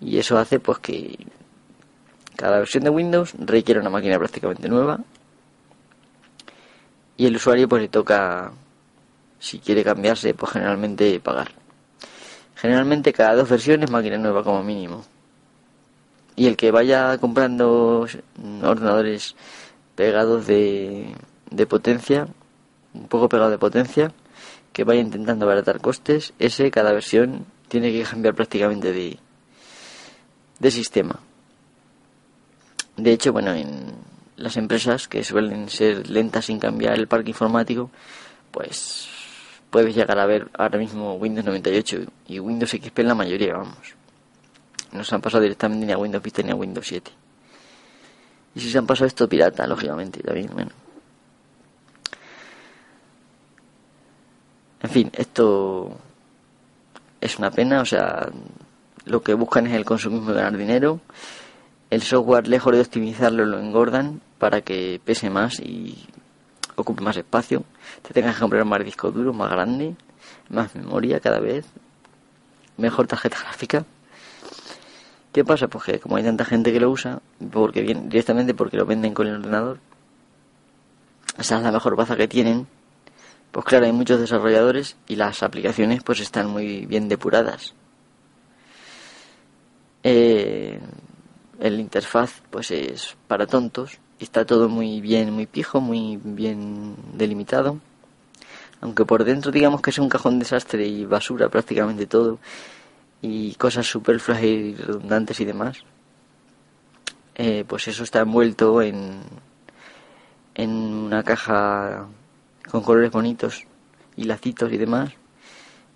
Y 0.00 0.18
eso 0.18 0.36
hace 0.36 0.58
pues 0.58 0.80
que 0.80 1.16
cada 2.36 2.58
versión 2.58 2.84
de 2.84 2.90
Windows 2.90 3.34
requiere 3.38 3.80
una 3.80 3.90
máquina 3.90 4.18
prácticamente 4.18 4.68
nueva. 4.68 5.00
Y 7.16 7.26
el 7.26 7.36
usuario 7.36 7.68
pues 7.68 7.82
le 7.82 7.88
toca 7.88 8.52
si 9.38 9.58
quiere 9.58 9.84
cambiarse, 9.84 10.34
pues 10.34 10.52
generalmente 10.52 11.20
pagar. 11.20 11.52
Generalmente 12.56 13.12
cada 13.12 13.34
dos 13.34 13.48
versiones 13.48 13.90
máquina 13.90 14.16
nueva 14.18 14.42
como 14.42 14.62
mínimo. 14.62 15.04
Y 16.36 16.46
el 16.46 16.56
que 16.56 16.70
vaya 16.70 17.16
comprando 17.18 18.06
ordenadores 18.62 19.36
pegados 19.94 20.46
de, 20.46 21.14
de 21.50 21.66
potencia, 21.66 22.26
un 22.94 23.06
poco 23.06 23.28
pegado 23.28 23.50
de 23.50 23.58
potencia, 23.58 24.12
que 24.72 24.82
vaya 24.82 25.00
intentando 25.00 25.44
abaratar 25.44 25.80
costes, 25.80 26.32
ese 26.38 26.70
cada 26.70 26.92
versión 26.92 27.46
tiene 27.68 27.92
que 27.92 28.02
cambiar 28.02 28.34
prácticamente 28.34 28.92
de, 28.92 29.18
de 30.58 30.70
sistema. 30.70 31.20
De 32.96 33.12
hecho, 33.12 33.32
bueno, 33.32 33.52
en 33.52 33.94
las 34.36 34.56
empresas 34.56 35.08
que 35.08 35.24
suelen 35.24 35.68
ser 35.68 36.08
lentas 36.08 36.46
sin 36.46 36.58
cambiar 36.58 36.94
el 36.94 37.08
parque 37.08 37.30
informático, 37.30 37.90
pues 38.50 39.08
puedes 39.70 39.94
llegar 39.94 40.18
a 40.18 40.26
ver 40.26 40.48
ahora 40.56 40.78
mismo 40.78 41.14
Windows 41.14 41.44
98 41.46 42.02
y 42.28 42.38
Windows 42.38 42.70
XP 42.70 43.00
en 43.00 43.08
la 43.08 43.14
mayoría, 43.14 43.54
vamos. 43.54 43.94
No 44.92 45.02
se 45.02 45.14
han 45.14 45.20
pasado 45.20 45.42
directamente 45.42 45.86
ni 45.86 45.92
a 45.92 45.98
Windows 45.98 46.22
Vista 46.22 46.42
ni 46.42 46.52
a 46.52 46.54
Windows 46.54 46.86
7. 46.86 47.10
Y 48.54 48.60
si 48.60 48.70
se 48.70 48.78
han 48.78 48.86
pasado 48.86 49.08
esto 49.08 49.28
pirata, 49.28 49.66
lógicamente, 49.66 50.22
también, 50.22 50.50
bueno. 50.52 50.70
En 54.80 54.90
fin, 54.90 55.10
esto 55.14 55.98
es 57.20 57.38
una 57.38 57.50
pena, 57.50 57.80
o 57.80 57.84
sea, 57.84 58.28
lo 59.06 59.22
que 59.22 59.34
buscan 59.34 59.66
es 59.66 59.72
el 59.72 59.84
consumismo 59.84 60.30
y 60.30 60.34
ganar 60.34 60.56
dinero. 60.56 61.00
El 61.94 62.02
software, 62.02 62.48
lejos 62.48 62.72
de 62.72 62.80
optimizarlo, 62.80 63.44
lo 63.44 63.60
engordan 63.60 64.20
para 64.40 64.62
que 64.62 65.00
pese 65.04 65.30
más 65.30 65.60
y 65.60 65.96
ocupe 66.74 67.04
más 67.04 67.16
espacio, 67.16 67.62
te 68.02 68.12
tengas 68.12 68.34
que 68.34 68.40
comprar 68.40 68.64
más 68.64 68.84
disco 68.84 69.12
duro, 69.12 69.32
más 69.32 69.48
grande, 69.48 69.94
más 70.48 70.74
memoria 70.74 71.20
cada 71.20 71.38
vez, 71.38 71.64
mejor 72.78 73.06
tarjeta 73.06 73.38
gráfica. 73.38 73.84
¿Qué 75.32 75.44
pasa? 75.44 75.68
Pues 75.68 75.84
que 75.84 76.00
como 76.00 76.16
hay 76.16 76.24
tanta 76.24 76.44
gente 76.44 76.72
que 76.72 76.80
lo 76.80 76.90
usa, 76.90 77.22
porque 77.52 77.82
bien, 77.82 78.08
directamente 78.08 78.54
porque 78.54 78.76
lo 78.76 78.86
venden 78.86 79.14
con 79.14 79.28
el 79.28 79.36
ordenador, 79.36 79.78
esa 81.38 81.58
es 81.58 81.62
la 81.62 81.70
mejor 81.70 81.94
baza 81.94 82.16
que 82.16 82.26
tienen, 82.26 82.66
pues 83.52 83.64
claro, 83.66 83.86
hay 83.86 83.92
muchos 83.92 84.18
desarrolladores 84.18 84.96
y 85.06 85.14
las 85.14 85.44
aplicaciones 85.44 86.02
pues 86.02 86.18
están 86.18 86.48
muy 86.48 86.86
bien 86.86 87.08
depuradas. 87.08 87.72
Eh, 90.02 90.80
el 91.64 91.80
interfaz 91.80 92.42
pues 92.50 92.70
es 92.70 93.16
para 93.26 93.46
tontos 93.46 93.98
está 94.18 94.44
todo 94.44 94.68
muy 94.68 95.00
bien, 95.00 95.32
muy 95.32 95.46
pijo, 95.46 95.80
muy 95.80 96.18
bien 96.22 96.94
delimitado. 97.14 97.78
Aunque 98.80 99.04
por 99.04 99.24
dentro 99.24 99.50
digamos 99.50 99.80
que 99.80 99.90
es 99.90 99.98
un 99.98 100.08
cajón 100.08 100.38
desastre 100.38 100.86
y 100.86 101.04
basura 101.06 101.48
prácticamente 101.48 102.06
todo. 102.06 102.38
Y 103.22 103.54
cosas 103.54 103.86
superfluas 103.86 104.42
y 104.42 104.74
redundantes 104.74 105.40
y 105.40 105.44
demás. 105.46 105.78
Eh, 107.34 107.64
pues 107.66 107.88
eso 107.88 108.04
está 108.04 108.20
envuelto 108.20 108.82
en, 108.82 109.22
en 110.54 110.70
una 110.70 111.22
caja 111.22 112.06
con 112.70 112.82
colores 112.82 113.10
bonitos 113.10 113.64
y 114.16 114.24
lacitos 114.24 114.70
y 114.70 114.76
demás. 114.76 115.12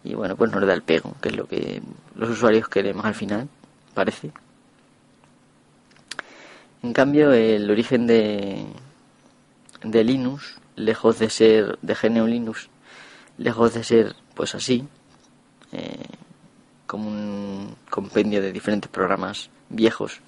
Y 0.02 0.14
bueno, 0.14 0.37
pues 0.37 0.50
nos 0.50 0.66
da 0.66 0.72
el 0.72 0.82
pego, 0.82 1.14
que 1.20 1.28
es 1.28 1.37
lo 1.37 1.46
que 1.46 1.82
los 2.14 2.30
usuarios 2.30 2.68
queremos 2.68 3.04
al 3.04 3.14
final, 3.14 3.48
parece. 3.94 4.32
En 6.82 6.92
cambio, 6.92 7.32
el 7.32 7.70
origen 7.70 8.06
de, 8.06 8.64
de 9.82 10.04
Linux, 10.04 10.58
lejos 10.76 11.18
de 11.18 11.28
ser 11.28 11.78
de 11.82 11.94
GNU 11.94 12.26
Linux, 12.26 12.68
lejos 13.37 13.75
de 13.75 13.82
ser 13.82 14.14
pues 14.35 14.54
así, 14.54 14.87
eh, 15.73 16.06
como 16.87 17.08
un 17.08 17.76
compendio 17.90 18.40
de 18.40 18.52
diferentes 18.52 18.90
programas 18.90 19.50
viejos, 19.68 20.20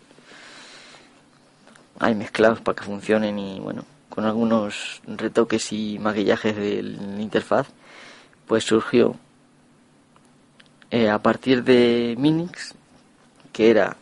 hay 2.01 2.15
mezclados 2.15 2.61
para 2.61 2.77
que 2.77 2.85
funcionen 2.85 3.39
y 3.39 3.61
bueno, 3.61 3.85
con 4.09 4.25
algunos 4.25 5.03
retoques 5.07 5.73
y 5.73 5.99
maquillajes 6.01 6.57
de 6.57 6.83
la 6.83 7.23
interfaz, 7.23 7.69
pues 8.49 8.65
surgió 8.65 9.15
eh, 10.91 11.09
a 11.09 11.19
partir 11.21 11.63
de 11.63 12.17
Minix, 12.19 12.75
que 13.53 13.71
era, 13.71 13.97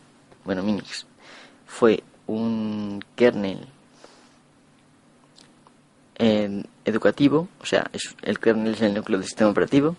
bueno, 0.45 0.63
Minix 0.63 1.05
fue 1.67 2.03
un 2.29 3.03
kernel 3.15 3.67
educativo, 6.85 7.47
o 7.61 7.65
sea, 7.65 7.89
es, 7.93 8.15
el 8.23 8.39
kernel 8.39 8.73
es 8.73 8.81
el 8.81 8.93
núcleo 8.93 9.17
del 9.17 9.27
sistema 9.27 9.49
operativo, 9.49 9.95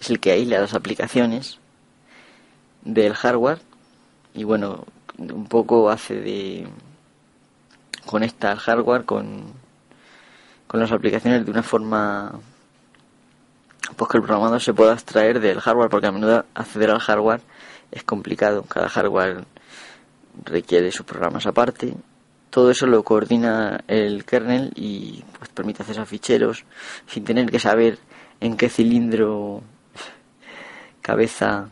es 0.00 0.08
el 0.10 0.20
que 0.20 0.30
aísla 0.30 0.60
las 0.60 0.74
aplicaciones 0.74 1.58
del 2.82 3.14
hardware 3.14 3.58
y 4.34 4.44
bueno, 4.44 4.84
un 5.18 5.46
poco 5.46 5.90
hace 5.90 6.14
de 6.14 6.68
conecta 8.04 8.52
al 8.52 8.58
hardware 8.58 9.04
con, 9.04 9.52
con 10.68 10.78
las 10.78 10.92
aplicaciones 10.92 11.44
de 11.44 11.50
una 11.50 11.64
forma 11.64 12.38
pues 13.96 14.10
que 14.10 14.18
el 14.18 14.22
programador 14.22 14.60
se 14.60 14.74
pueda 14.74 14.94
extraer 14.94 15.40
del 15.40 15.60
hardware 15.60 15.90
porque 15.90 16.06
a 16.06 16.12
menudo 16.12 16.44
acceder 16.54 16.90
al 16.90 17.00
hardware 17.00 17.40
es 17.90 18.04
complicado. 18.04 18.62
Cada 18.62 18.88
hardware 18.88 19.44
requiere 20.44 20.92
sus 20.92 21.06
programas 21.06 21.46
aparte. 21.46 21.94
Todo 22.50 22.70
eso 22.70 22.86
lo 22.86 23.02
coordina 23.02 23.84
el 23.88 24.24
kernel 24.24 24.72
y 24.74 25.22
pues 25.38 25.50
permite 25.50 25.82
acceder 25.82 26.02
a 26.02 26.06
ficheros 26.06 26.64
sin 27.06 27.24
tener 27.24 27.50
que 27.50 27.58
saber 27.58 27.98
en 28.40 28.56
qué 28.56 28.68
cilindro, 28.68 29.62
cabeza, 31.02 31.68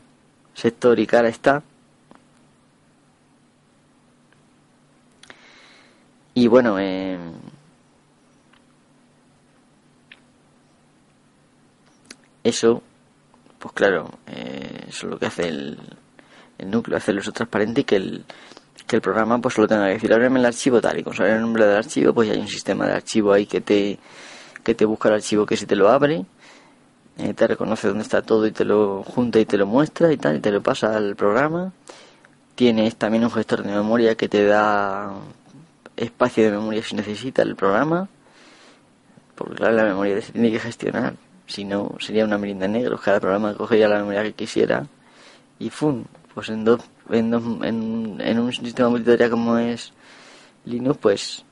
sector 0.55 0.99
y 0.99 1.07
cara 1.07 1.29
está. 1.29 1.63
Y 6.35 6.49
bueno, 6.49 6.79
eh, 6.81 7.17
eso, 12.43 12.83
pues 13.59 13.73
claro, 13.73 14.11
eh, 14.27 14.87
eso 14.89 15.07
es 15.07 15.11
lo 15.13 15.19
que 15.19 15.27
hace 15.27 15.49
el, 15.49 15.79
el 16.59 16.71
núcleo, 16.71 16.97
hacerlo 16.97 17.21
eso 17.21 17.33
transparente 17.33 17.83
y 17.83 17.85
que 17.85 17.97
el, 17.97 18.25
que 18.87 18.97
el 18.97 19.03
programa 19.03 19.39
pues 19.39 19.55
solo 19.55 19.69
tenga 19.69 19.87
que 19.87 19.95
decir 19.95 20.13
ábreme 20.13 20.39
el 20.39 20.47
archivo 20.47 20.81
tal 20.81 20.99
y 20.99 21.03
con 21.03 21.15
saber 21.15 21.35
el 21.35 21.41
nombre 21.41 21.67
del 21.67 21.77
archivo 21.77 22.13
pues 22.13 22.31
hay 22.31 22.39
un 22.39 22.49
sistema 22.49 22.87
de 22.87 22.95
archivo 22.95 23.33
ahí 23.33 23.47
que 23.47 23.61
te 23.61 23.99
que 24.63 24.75
te 24.75 24.85
busca 24.85 25.09
el 25.09 25.17
archivo 25.17 25.47
que 25.47 25.57
si 25.57 25.67
te 25.67 25.77
lo 25.77 25.89
abre 25.89 26.25
eh, 27.19 27.33
te 27.35 27.47
reconoce 27.47 27.89
dónde 27.89 28.03
está 28.03 28.23
todo 28.23 28.47
y 28.47 28.53
te 28.53 28.65
lo 28.65 29.03
junta 29.03 29.39
y 29.39 29.47
te 29.47 29.57
lo 29.57 29.67
muestra 29.67 30.13
y 30.13 30.17
tal 30.17 30.37
y 30.37 30.41
te 30.41 30.51
lo 30.51 30.63
pasa 30.63 30.97
al 30.97 31.17
programa 31.17 31.73
tienes 32.55 32.97
también 32.97 33.25
un 33.25 33.31
gestor 33.31 33.63
de 33.63 33.73
memoria 33.73 34.17
que 34.17 34.29
te 34.29 34.45
da 34.45 35.13
espacio 35.97 36.45
de 36.45 36.51
memoria 36.51 36.83
si 36.83 36.97
necesita 36.97 37.43
el 37.43 37.57
programa 37.57 38.09
porque 39.35 39.55
claro 39.55 39.75
la 39.75 39.85
memoria 39.85 40.21
se 40.21 40.33
tiene 40.33 40.51
que 40.51 40.61
gestionar 40.61 41.15
si 41.47 41.65
no 41.65 41.95
sería 42.01 42.25
una 42.25 42.39
merienda 42.39 42.69
negra 42.69 42.99
cada 43.03 43.21
programa 43.21 43.55
cogería 43.55 43.89
la 43.89 43.99
memoria 43.99 44.23
que 44.23 44.33
quisiera 44.33 44.87
y 45.59 45.71
¡fum! 45.71 46.05
Pues 46.35 46.49
en, 46.49 46.65
dos, 46.65 46.81
en, 47.11 48.21
en, 48.21 48.39
un 48.39 48.53
sistema 48.53 48.89
multitarea 48.89 49.31
como 49.31 49.57
es 49.57 49.93
Linux, 50.65 50.99
pues 51.01 51.45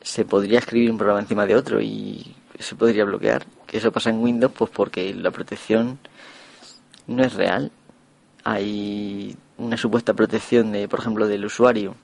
se 0.00 0.24
podría 0.24 0.60
escribir 0.60 0.90
un 0.90 0.98
programa 0.98 1.20
encima 1.20 1.46
de 1.46 1.56
otro 1.56 1.80
y 1.80 2.34
se 2.58 2.76
podría 2.76 3.04
bloquear. 3.04 3.44
Que 3.66 3.78
eso 3.78 3.90
pasa 3.90 4.10
en 4.10 4.22
Windows, 4.22 4.52
pues 4.56 4.70
porque 4.70 5.12
la 5.14 5.30
protección 5.30 5.98
no 7.06 7.24
es 7.24 7.34
real. 7.34 7.72
Hay 8.44 9.36
una 9.58 9.76
supuesta 9.76 10.14
protección 10.14 10.72
de, 10.72 10.88
por 10.88 11.00
ejemplo, 11.00 11.26
del 11.26 11.44
usuario 11.44 11.94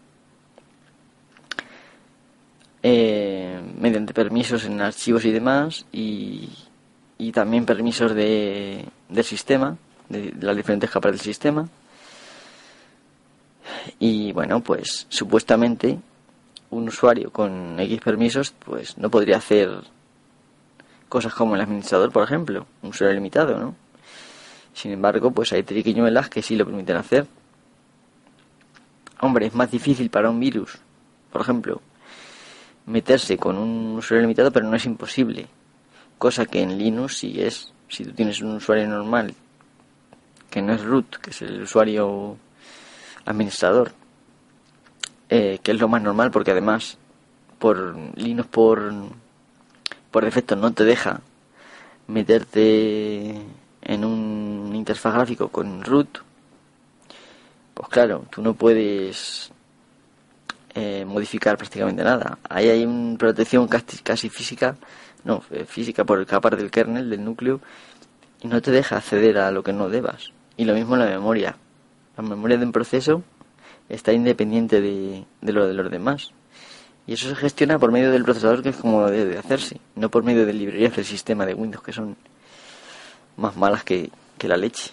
eh, 2.83 3.61
mediante 3.79 4.15
permisos 4.15 4.65
en 4.65 4.81
archivos 4.81 5.25
y 5.25 5.33
demás 5.33 5.85
y, 5.93 6.49
y 7.19 7.33
también 7.33 7.67
permisos 7.67 8.15
de, 8.15 8.85
del 9.09 9.25
sistema 9.25 9.77
de 10.09 10.35
las 10.41 10.57
diferentes 10.57 10.91
capas 10.91 11.13
del 11.13 11.21
sistema. 11.21 11.69
Y 13.99 14.33
bueno, 14.33 14.61
pues 14.61 15.07
supuestamente 15.09 15.99
un 16.71 16.89
usuario 16.89 17.31
con 17.33 17.79
X 17.81 18.01
permisos 18.01 18.51
pues 18.65 18.99
no 18.99 19.11
podría 19.11 19.39
hacer 19.39 19.71
cosas 21.09 21.33
como 21.33 21.55
el 21.55 21.61
administrador, 21.63 22.13
por 22.13 22.25
ejemplo, 22.25 22.67
un 22.83 22.91
usuario 22.91 23.15
limitado, 23.15 23.59
¿no? 23.59 23.75
Sin 24.75 24.93
embargo, 24.93 25.31
pues 25.31 25.53
hay 25.53 25.63
triquiñuelas 25.63 26.29
que 26.29 26.43
sí 26.43 26.55
lo 26.55 26.67
permiten 26.67 26.97
hacer. 26.97 27.27
Hombre, 29.21 29.47
es 29.47 29.55
más 29.55 29.71
difícil 29.71 30.11
para 30.11 30.31
un 30.31 30.39
virus, 30.39 30.79
por 31.33 31.41
ejemplo, 31.41 31.81
meterse 32.87 33.37
con 33.39 33.57
un 33.59 33.97
usuario 33.97 34.23
limitado, 34.23 34.53
pero 34.53 34.69
no 34.69 34.77
es 34.77 34.85
imposible. 34.85 35.49
Cosa 36.19 36.47
que 36.47 36.63
en 36.63 36.79
Linux 36.79 37.19
sí 37.19 37.41
es. 37.41 37.73
Si 37.89 38.05
tú 38.05 38.13
tienes 38.13 38.41
un 38.43 38.57
usuario 38.57 38.87
normal 38.87 39.35
que 40.51 40.63
no 40.63 40.73
es 40.73 40.83
root, 40.83 41.17
que 41.17 41.31
es 41.31 41.43
el 41.43 41.63
usuario 41.63 42.37
administrador, 43.25 43.93
eh, 45.29 45.59
que 45.63 45.73
es 45.73 45.81
lo 45.81 45.89
más 45.89 46.03
normal 46.03 46.31
porque 46.31 46.53
además 46.53 46.99
por 47.59 47.97
Linux 48.17 48.49
por, 48.49 48.93
por 50.11 50.25
defecto 50.25 50.57
no 50.57 50.73
te 50.73 50.85
deja 50.85 51.21
meterte 52.07 53.35
en 53.83 54.05
un 54.05 54.73
interfaz 54.75 55.15
gráfico 55.15 55.49
con 55.49 55.85
root, 55.85 56.19
pues 57.75 57.89
claro, 57.89 58.25
tú 58.31 58.43
no 58.43 58.55
puedes 58.55 59.53
eh, 60.75 61.05
modificar 61.05 61.57
prácticamente 61.57 62.03
nada. 62.03 62.39
Ahí 62.49 62.69
hay 62.69 62.85
una 62.85 63.19
protección 63.19 63.69
casi, 63.69 63.99
casi 63.99 64.29
física, 64.29 64.77
no, 65.25 65.43
eh, 65.51 65.65
física 65.65 66.05
por 66.05 66.19
el 66.19 66.27
capar 66.27 66.57
del 66.57 66.71
kernel, 66.71 67.11
del 67.11 67.25
núcleo, 67.25 67.61
y 68.43 68.49
no 68.49 68.63
te 68.63 68.71
deja 68.71 68.97
acceder 68.97 69.39
a 69.39 69.51
lo 69.51 69.63
que 69.63 69.73
no 69.73 69.89
debas. 69.89 70.33
Y 70.59 70.65
lo 70.65 70.75
mismo 70.75 70.97
la 70.97 71.07
memoria. 71.07 71.57
La 72.17 72.25
memoria 72.25 72.59
de 72.59 72.67
un 72.67 72.73
proceso 72.73 73.23
está 73.89 74.13
independiente 74.13 74.81
de, 74.81 75.25
lo 75.41 75.69
de 75.69 75.73
los 75.73 75.89
demás. 75.89 76.33
Y 77.07 77.13
eso 77.15 77.29
se 77.29 77.37
gestiona 77.37 77.79
por 77.79 77.93
medio 77.93 78.11
del 78.11 78.25
procesador, 78.25 78.63
que 78.63 78.71
es 78.71 78.77
como 78.77 79.07
debe 79.07 79.35
de 79.35 79.39
hacerse, 79.39 79.81
no 79.95 80.11
por 80.11 80.25
medio 80.25 80.45
de 80.45 80.53
librerías 80.53 80.97
del 80.97 81.05
sistema 81.05 81.47
de 81.47 81.55
Windows, 81.55 81.83
que 81.85 81.93
son 81.93 82.17
más 83.37 83.57
malas 83.57 83.85
que, 83.85 84.11
que 84.37 84.49
la 84.49 84.57
leche. 84.57 84.91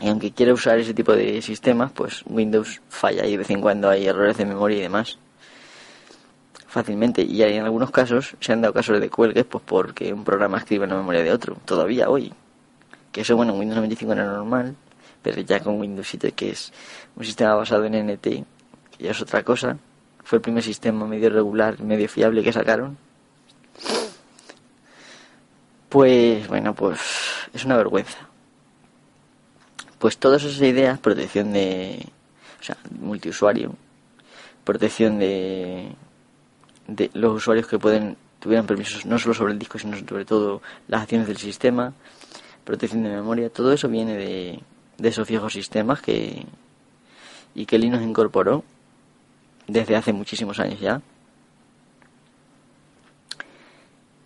Y 0.00 0.08
aunque 0.08 0.30
quiera 0.30 0.54
usar 0.54 0.78
ese 0.78 0.94
tipo 0.94 1.12
de 1.12 1.42
sistemas, 1.42 1.90
pues 1.90 2.22
Windows 2.26 2.82
falla 2.88 3.26
y 3.26 3.32
de 3.32 3.38
vez 3.38 3.50
en 3.50 3.60
cuando 3.60 3.90
hay 3.90 4.06
errores 4.06 4.38
de 4.38 4.46
memoria 4.46 4.78
y 4.78 4.82
demás. 4.82 5.18
Fácilmente. 6.68 7.22
Y 7.22 7.42
en 7.42 7.64
algunos 7.64 7.90
casos 7.90 8.36
se 8.38 8.52
han 8.52 8.60
dado 8.60 8.74
casos 8.74 9.00
de 9.00 9.10
cuelgues, 9.10 9.44
pues 9.44 9.62
porque 9.66 10.12
un 10.12 10.22
programa 10.22 10.58
escribe 10.58 10.84
en 10.84 10.90
la 10.90 10.96
memoria 10.96 11.24
de 11.24 11.32
otro. 11.32 11.56
Todavía 11.64 12.08
hoy 12.08 12.32
que 13.14 13.20
eso 13.20 13.36
bueno 13.36 13.52
en 13.52 13.60
Windows 13.60 13.76
95 13.76 14.12
era 14.12 14.24
normal 14.24 14.74
pero 15.22 15.40
ya 15.40 15.60
con 15.60 15.80
Windows 15.80 16.08
7 16.08 16.32
que 16.32 16.50
es 16.50 16.72
un 17.14 17.24
sistema 17.24 17.54
basado 17.54 17.84
en 17.84 17.94
NT 17.94 18.26
y 18.98 19.06
es 19.06 19.20
otra 19.22 19.42
cosa. 19.42 19.78
Fue 20.22 20.36
el 20.36 20.42
primer 20.42 20.62
sistema 20.62 21.06
medio 21.06 21.30
regular 21.30 21.80
medio 21.80 22.08
fiable 22.08 22.42
que 22.42 22.52
sacaron. 22.52 22.98
Pues 25.88 26.48
bueno 26.48 26.74
pues 26.74 27.00
es 27.52 27.64
una 27.64 27.76
vergüenza. 27.76 28.28
Pues 29.98 30.18
todas 30.18 30.42
esas 30.42 30.60
ideas 30.60 30.98
protección 30.98 31.52
de 31.52 32.04
o 32.60 32.62
sea 32.62 32.76
multiusuario 33.00 33.76
protección 34.64 35.20
de 35.20 35.92
de 36.88 37.10
los 37.14 37.32
usuarios 37.34 37.68
que 37.68 37.78
pueden 37.78 38.16
tuvieran 38.40 38.66
permisos 38.66 39.06
no 39.06 39.18
solo 39.20 39.34
sobre 39.34 39.52
el 39.52 39.58
disco 39.58 39.78
sino 39.78 39.96
sobre 39.96 40.24
todo 40.24 40.62
las 40.88 41.02
acciones 41.02 41.28
del 41.28 41.36
sistema 41.36 41.94
protección 42.64 43.02
de 43.02 43.10
memoria, 43.10 43.50
todo 43.50 43.72
eso 43.72 43.88
viene 43.88 44.16
de, 44.16 44.60
de 44.98 45.08
esos 45.08 45.28
viejos 45.28 45.52
sistemas 45.52 46.00
que 46.00 46.46
y 47.54 47.66
que 47.66 47.78
Linux 47.78 48.02
incorporó 48.02 48.64
desde 49.66 49.96
hace 49.96 50.12
muchísimos 50.12 50.58
años 50.58 50.80
ya. 50.80 51.00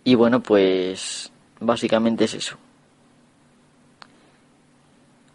Y 0.03 0.15
bueno, 0.15 0.41
pues 0.41 1.31
básicamente 1.59 2.25
es 2.25 2.33
eso. 2.33 2.57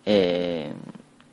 Eh, 0.07 0.73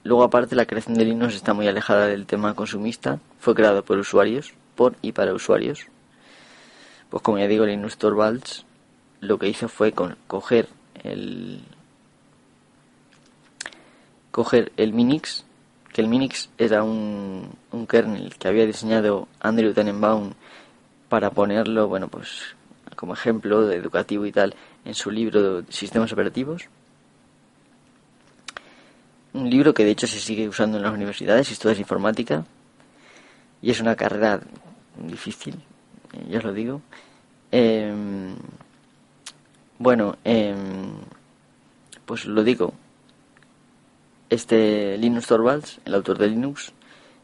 luego 0.04 0.24
aparte 0.24 0.56
la 0.56 0.66
creación 0.66 0.96
de 0.96 1.06
Linux 1.06 1.36
está 1.36 1.54
muy 1.54 1.68
alejada 1.68 2.08
del 2.08 2.26
tema 2.26 2.54
consumista, 2.54 3.20
fue 3.40 3.56
creado 3.56 3.84
por 3.84 3.98
usuarios, 3.98 4.54
por 4.76 4.96
y 5.02 5.12
para 5.12 5.34
usuarios. 5.34 5.88
Pues 7.10 7.24
como 7.24 7.40
ya 7.40 7.48
digo, 7.48 7.66
Linux 7.66 7.98
Torvalds 7.98 8.66
lo 9.20 9.38
que 9.38 9.48
hizo 9.48 9.68
fue 9.68 9.94
coger 10.28 10.68
el 11.04 11.62
coger 14.32 14.72
el 14.78 14.94
Minix, 14.94 15.46
que 15.94 16.02
el 16.02 16.08
Minix 16.08 16.50
era 16.58 16.84
un, 16.84 17.50
un 17.72 17.88
kernel 17.88 18.36
que 18.38 18.48
había 18.48 18.66
diseñado 18.66 19.28
Andrew 19.40 19.74
Tenenbaum 19.74 20.34
para 21.10 21.32
ponerlo, 21.32 21.88
bueno, 21.88 22.08
pues 22.08 22.56
como 22.96 23.14
ejemplo 23.14 23.66
de 23.66 23.76
educativo 23.76 24.26
y 24.26 24.32
tal 24.32 24.56
en 24.86 24.94
su 24.94 25.12
libro 25.12 25.62
de 25.62 25.72
sistemas 25.72 26.12
operativos. 26.14 26.68
Un 29.34 29.50
libro 29.50 29.74
que 29.74 29.84
de 29.84 29.92
hecho 29.92 30.08
se 30.08 30.20
sigue 30.20 30.48
usando 30.48 30.78
en 30.78 30.84
las 30.84 30.94
universidades, 30.94 31.52
historia 31.52 31.76
de 31.76 31.82
informática, 31.82 32.46
y 33.62 33.72
es 33.72 33.80
una 33.80 33.96
carrera 33.96 34.42
difícil, 34.98 35.56
ya 36.30 36.40
os 36.40 36.44
lo 36.44 36.54
digo. 36.54 36.82
Em, 37.52 38.36
bueno, 39.82 40.16
em, 40.24 40.94
pues 42.06 42.26
lo 42.26 42.44
digo. 42.44 42.74
Este 44.30 44.98
Linus 44.98 45.26
Torvalds, 45.26 45.80
el 45.86 45.96
autor 45.96 46.20
de 46.20 46.28
Linux, 46.28 46.72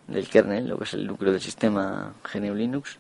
del 0.08 0.28
kernel, 0.28 0.68
lo 0.68 0.78
que 0.78 0.86
es 0.86 0.94
el 0.96 1.06
núcleo 1.06 1.32
del 1.32 1.42
sistema 1.42 2.14
GNU 2.34 2.56
Linux, 2.56 2.98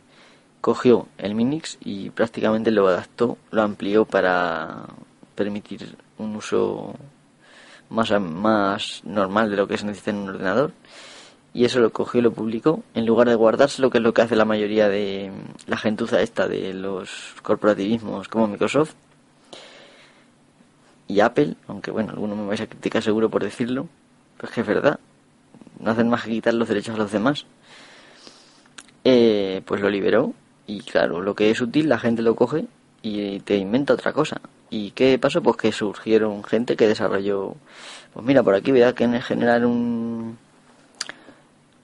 cogió 0.62 1.08
el 1.18 1.34
Minix 1.34 1.78
y 1.82 2.12
prácticamente 2.12 2.70
lo 2.70 2.88
adaptó, 2.88 3.38
lo 3.52 3.64
amplió 3.64 4.06
para 4.06 4.86
permitir 5.34 5.98
un 6.20 6.36
uso 6.36 6.94
más, 7.90 8.12
más 8.22 9.02
normal 9.06 9.50
de 9.50 9.58
lo 9.58 9.68
que 9.68 9.78
se 9.78 9.86
necesita 9.88 10.12
en 10.12 10.18
un 10.18 10.30
ordenador. 10.30 10.72
Y 11.54 11.66
eso 11.66 11.80
lo 11.80 11.90
cogió 11.92 12.20
y 12.20 12.24
lo 12.24 12.32
publicó, 12.32 12.84
en 12.94 13.08
lugar 13.08 13.28
de 13.28 13.36
guardárselo, 13.36 13.90
que 13.90 13.98
es 13.98 14.04
lo 14.04 14.14
que 14.14 14.22
hace 14.22 14.36
la 14.36 14.46
mayoría 14.46 14.88
de 14.88 15.32
la 15.66 15.78
gentuza 15.78 16.22
esta 16.22 16.48
de 16.48 16.74
los 16.74 17.36
corporativismos 17.42 18.28
como 18.28 18.48
Microsoft, 18.48 18.94
y 21.08 21.20
Apple, 21.22 21.56
aunque 21.68 21.92
bueno, 21.92 22.12
alguno 22.12 22.36
me 22.36 22.48
vais 22.48 22.62
a 22.62 22.68
criticar 22.68 23.02
seguro 23.02 23.30
por 23.30 23.44
decirlo, 23.44 23.88
pero 24.38 24.50
es 24.50 24.56
que 24.56 24.62
es 24.62 24.68
verdad, 24.68 25.00
no 25.80 25.92
hacen 25.92 26.10
más 26.10 26.24
que 26.24 26.32
quitar 26.32 26.54
los 26.54 26.68
derechos 26.68 26.96
a 26.96 26.98
los 26.98 27.12
demás. 27.12 27.46
Eh, 29.04 29.62
pues 29.66 29.80
lo 29.82 29.90
liberó 29.90 30.34
y 30.66 30.82
claro, 30.82 31.22
lo 31.22 31.34
que 31.34 31.50
es 31.50 31.62
útil 31.62 31.88
la 31.88 31.98
gente 31.98 32.22
lo 32.22 32.36
coge 32.36 32.66
y 33.02 33.40
te 33.40 33.56
inventa 33.56 33.94
otra 33.94 34.12
cosa. 34.12 34.42
¿Y 34.70 34.92
qué 34.92 35.18
pasó? 35.18 35.42
Pues 35.42 35.56
que 35.58 35.72
surgieron 35.72 36.44
gente 36.44 36.76
que 36.76 36.88
desarrolló, 36.88 37.56
pues 38.14 38.26
mira, 38.26 38.44
por 38.44 38.56
aquí 38.56 38.72
voy 38.72 38.82
a 38.82 38.94
generar 38.94 39.66
un 39.66 40.38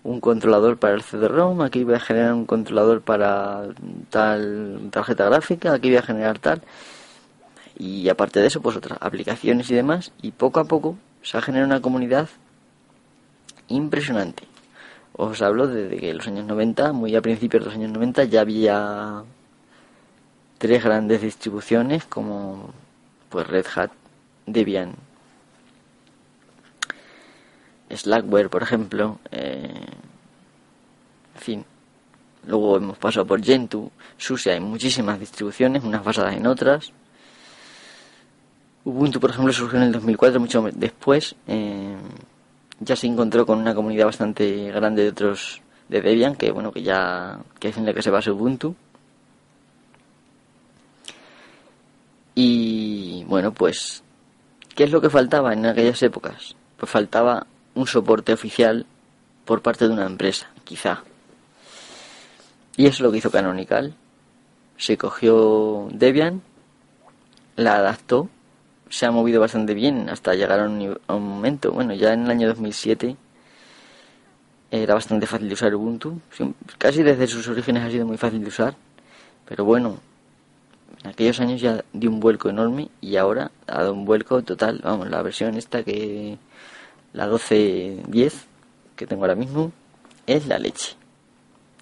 un 0.04 0.20
controlador 0.20 0.78
para 0.78 0.96
el 0.96 1.02
CD-ROM, 1.02 1.62
aquí 1.62 1.84
voy 1.86 1.96
a 1.96 2.00
generar 2.00 2.34
un 2.34 2.46
controlador 2.46 3.02
para 3.02 3.64
tal 4.10 4.90
tarjeta 4.92 5.26
gráfica, 5.26 5.74
aquí 5.74 5.90
voy 5.90 5.98
a 5.98 6.02
generar 6.02 6.40
tal 6.40 6.62
y 7.78 8.10
aparte 8.10 8.40
de 8.40 8.48
eso, 8.48 8.62
pues 8.62 8.76
otras 8.76 9.00
aplicaciones 9.02 9.70
y 9.72 9.76
demás, 9.76 10.12
y 10.22 10.32
poco 10.32 10.60
a 10.60 10.66
poco 10.66 10.98
se 11.22 11.38
ha 11.38 11.42
generado 11.42 11.68
una 11.68 11.82
comunidad 11.82 12.30
impresionante. 13.68 14.44
Os 15.14 15.42
hablo 15.42 15.68
desde 15.68 15.98
que 15.98 16.14
los 16.14 16.28
años 16.28 16.46
90, 16.46 16.92
muy 16.94 17.16
a 17.16 17.22
principios 17.22 17.64
de 17.64 17.70
los 17.70 17.76
años 17.76 17.92
90, 17.92 18.26
ya 18.26 18.42
había 18.42 19.24
tres 20.58 20.84
grandes 20.84 21.22
distribuciones 21.22 22.06
como 22.06 22.72
pues 23.30 23.48
Red 23.48 23.66
Hat, 23.76 23.92
Debian, 24.46 24.96
Slackware, 27.90 28.50
por 28.50 28.64
ejemplo, 28.64 29.20
eh, 29.32 29.86
en 31.36 31.42
fin. 31.42 31.66
Luego 32.46 32.78
hemos 32.78 32.98
pasado 32.98 33.26
por 33.26 33.44
Gentoo, 33.44 33.92
SUSE, 34.18 34.52
hay 34.52 34.60
muchísimas 34.60 35.20
distribuciones, 35.20 35.84
unas 35.84 36.04
basadas 36.04 36.36
en 36.36 36.46
otras. 36.48 36.92
Ubuntu, 38.86 39.20
por 39.20 39.30
ejemplo, 39.30 39.54
surgió 39.54 39.78
en 39.78 39.86
el 39.86 39.92
2004, 39.94 40.40
mucho 40.40 40.70
después. 40.74 41.36
Eh, 41.48 41.96
ya 42.80 42.96
se 42.96 43.08
encontró 43.08 43.46
con 43.46 43.60
una 43.60 43.74
comunidad 43.74 44.06
bastante 44.06 44.72
grande 44.72 45.04
de 45.04 45.10
otros 45.10 45.62
de 45.88 46.02
Debian, 46.02 46.36
que 46.36 46.52
bueno, 46.52 46.72
que 46.72 46.84
ya 46.84 47.40
que 47.60 47.70
es 47.70 47.78
en 47.78 47.86
la 47.86 47.94
que 47.94 48.02
se 48.02 48.10
basa 48.10 48.32
Ubuntu. 48.32 48.76
Y 52.36 53.24
bueno, 53.28 53.54
pues, 53.54 54.04
¿qué 54.76 54.84
es 54.86 54.92
lo 54.92 55.02
que 55.02 55.10
faltaba 55.10 55.54
en 55.54 55.66
aquellas 55.66 56.02
épocas? 56.04 56.56
Pues 56.78 56.92
faltaba 56.92 57.46
un 57.76 57.88
soporte 57.88 58.34
oficial 58.34 58.86
por 59.46 59.62
parte 59.62 59.88
de 59.88 59.94
una 59.94 60.06
empresa, 60.06 60.50
quizá. 60.64 61.04
Y 62.76 62.88
eso 62.88 62.96
es 62.96 63.00
lo 63.02 63.12
que 63.12 63.20
hizo 63.20 63.32
Canonical. 63.32 63.96
Se 64.78 64.98
cogió 64.98 65.88
Debian, 65.92 66.42
la 67.56 67.76
adaptó, 67.76 68.30
se 68.94 69.08
ha 69.08 69.12
movido 69.12 69.42
bastante 69.42 69.74
bien 69.74 70.08
hasta 70.08 70.36
llegar 70.36 70.60
a 70.60 70.66
un, 70.66 71.00
momento. 71.08 71.72
Bueno, 71.72 71.96
ya 71.96 72.14
en 72.14 72.26
el 72.26 72.30
año 72.30 72.48
2007 72.50 73.16
era 74.70 74.94
bastante 74.94 75.26
fácil 75.26 75.48
de 75.48 75.56
usar 75.56 75.74
Ubuntu. 75.74 76.22
Casi 76.78 77.02
desde 77.02 77.26
sus 77.26 77.48
orígenes 77.48 77.84
ha 77.84 77.90
sido 77.90 78.06
muy 78.06 78.18
fácil 78.18 78.42
de 78.42 78.50
usar. 78.50 78.76
Pero 79.48 79.66
bueno, 79.66 79.98
en 81.04 81.10
aquellos 81.10 81.40
años 81.40 81.60
ya 81.60 81.84
dio 81.92 82.12
un 82.12 82.20
vuelco 82.20 82.50
enorme 82.50 82.90
y 83.02 83.16
ahora 83.16 83.50
ha 83.66 83.80
dado 83.80 83.94
un 83.94 84.06
vuelco 84.06 84.44
total. 84.44 84.80
Vamos, 84.84 85.10
la 85.10 85.24
versión 85.24 85.56
esta 85.56 85.84
que 85.84 86.38
la 87.14 87.28
12.10 87.28 88.32
que 88.96 89.08
tengo 89.08 89.24
ahora 89.24 89.34
mismo 89.34 89.72
es 90.28 90.46
la 90.46 90.60
leche. 90.60 90.94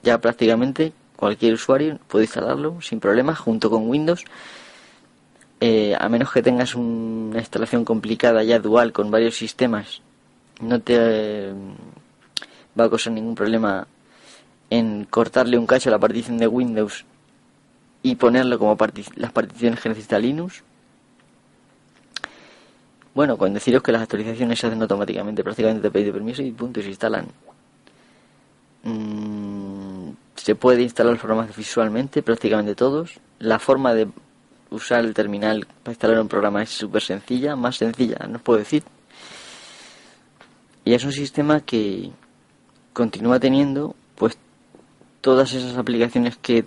Ya 0.01 0.17
prácticamente 0.21 0.93
cualquier 1.17 1.55
usuario 1.55 1.99
puede 2.07 2.23
instalarlo 2.23 2.81
sin 2.81 3.01
problemas 3.01 3.37
junto 3.37 3.69
con 3.69 3.89
Windows. 3.89 4.23
Eh, 5.63 5.95
a 5.97 6.09
menos 6.09 6.31
que 6.31 6.41
tengas 6.41 6.73
una 6.73 7.37
instalación 7.37 7.85
complicada 7.85 8.43
ya 8.43 8.57
dual 8.57 8.91
con 8.91 9.11
varios 9.11 9.37
sistemas, 9.37 10.01
no 10.59 10.81
te 10.81 10.95
eh, 10.97 11.53
va 12.79 12.85
a 12.85 12.89
causar 12.89 13.13
ningún 13.13 13.35
problema 13.35 13.87
en 14.71 15.05
cortarle 15.05 15.59
un 15.59 15.67
cacho 15.67 15.89
a 15.89 15.91
la 15.91 15.99
partición 15.99 16.39
de 16.39 16.47
Windows 16.47 17.05
y 18.01 18.15
ponerlo 18.15 18.57
como 18.57 18.75
las 19.17 19.31
particiones 19.31 19.79
que 19.79 19.89
necesita 19.89 20.17
Linux. 20.17 20.63
Bueno, 23.13 23.37
con 23.37 23.53
deciros 23.53 23.83
que 23.83 23.91
las 23.91 24.01
actualizaciones 24.01 24.57
se 24.57 24.65
hacen 24.65 24.81
automáticamente, 24.81 25.43
prácticamente 25.43 25.83
te 25.83 25.91
pedís 25.91 26.11
permiso 26.11 26.41
y 26.41 26.51
punto, 26.51 26.79
y 26.79 26.83
se 26.83 26.89
instalan. 26.89 27.27
Mm, 28.83 30.09
se 30.37 30.55
puede 30.55 30.81
instalar 30.81 31.13
los 31.13 31.21
programas 31.21 31.55
visualmente, 31.55 32.23
prácticamente 32.23 32.73
todos. 32.73 33.19
La 33.37 33.59
forma 33.59 33.93
de 33.93 34.07
usar 34.71 35.05
el 35.05 35.13
terminal 35.13 35.67
para 35.83 35.93
instalar 35.93 36.19
un 36.19 36.27
programa 36.27 36.63
es 36.63 36.69
súper 36.69 37.01
sencilla, 37.03 37.55
más 37.55 37.77
sencilla, 37.77 38.25
no 38.27 38.37
os 38.37 38.41
puedo 38.41 38.59
decir. 38.59 38.83
Y 40.83 40.93
es 40.93 41.03
un 41.03 41.11
sistema 41.11 41.59
que 41.59 42.09
continúa 42.93 43.39
teniendo 43.39 43.95
pues 44.15 44.37
todas 45.21 45.53
esas 45.53 45.77
aplicaciones 45.77 46.37
que 46.37 46.65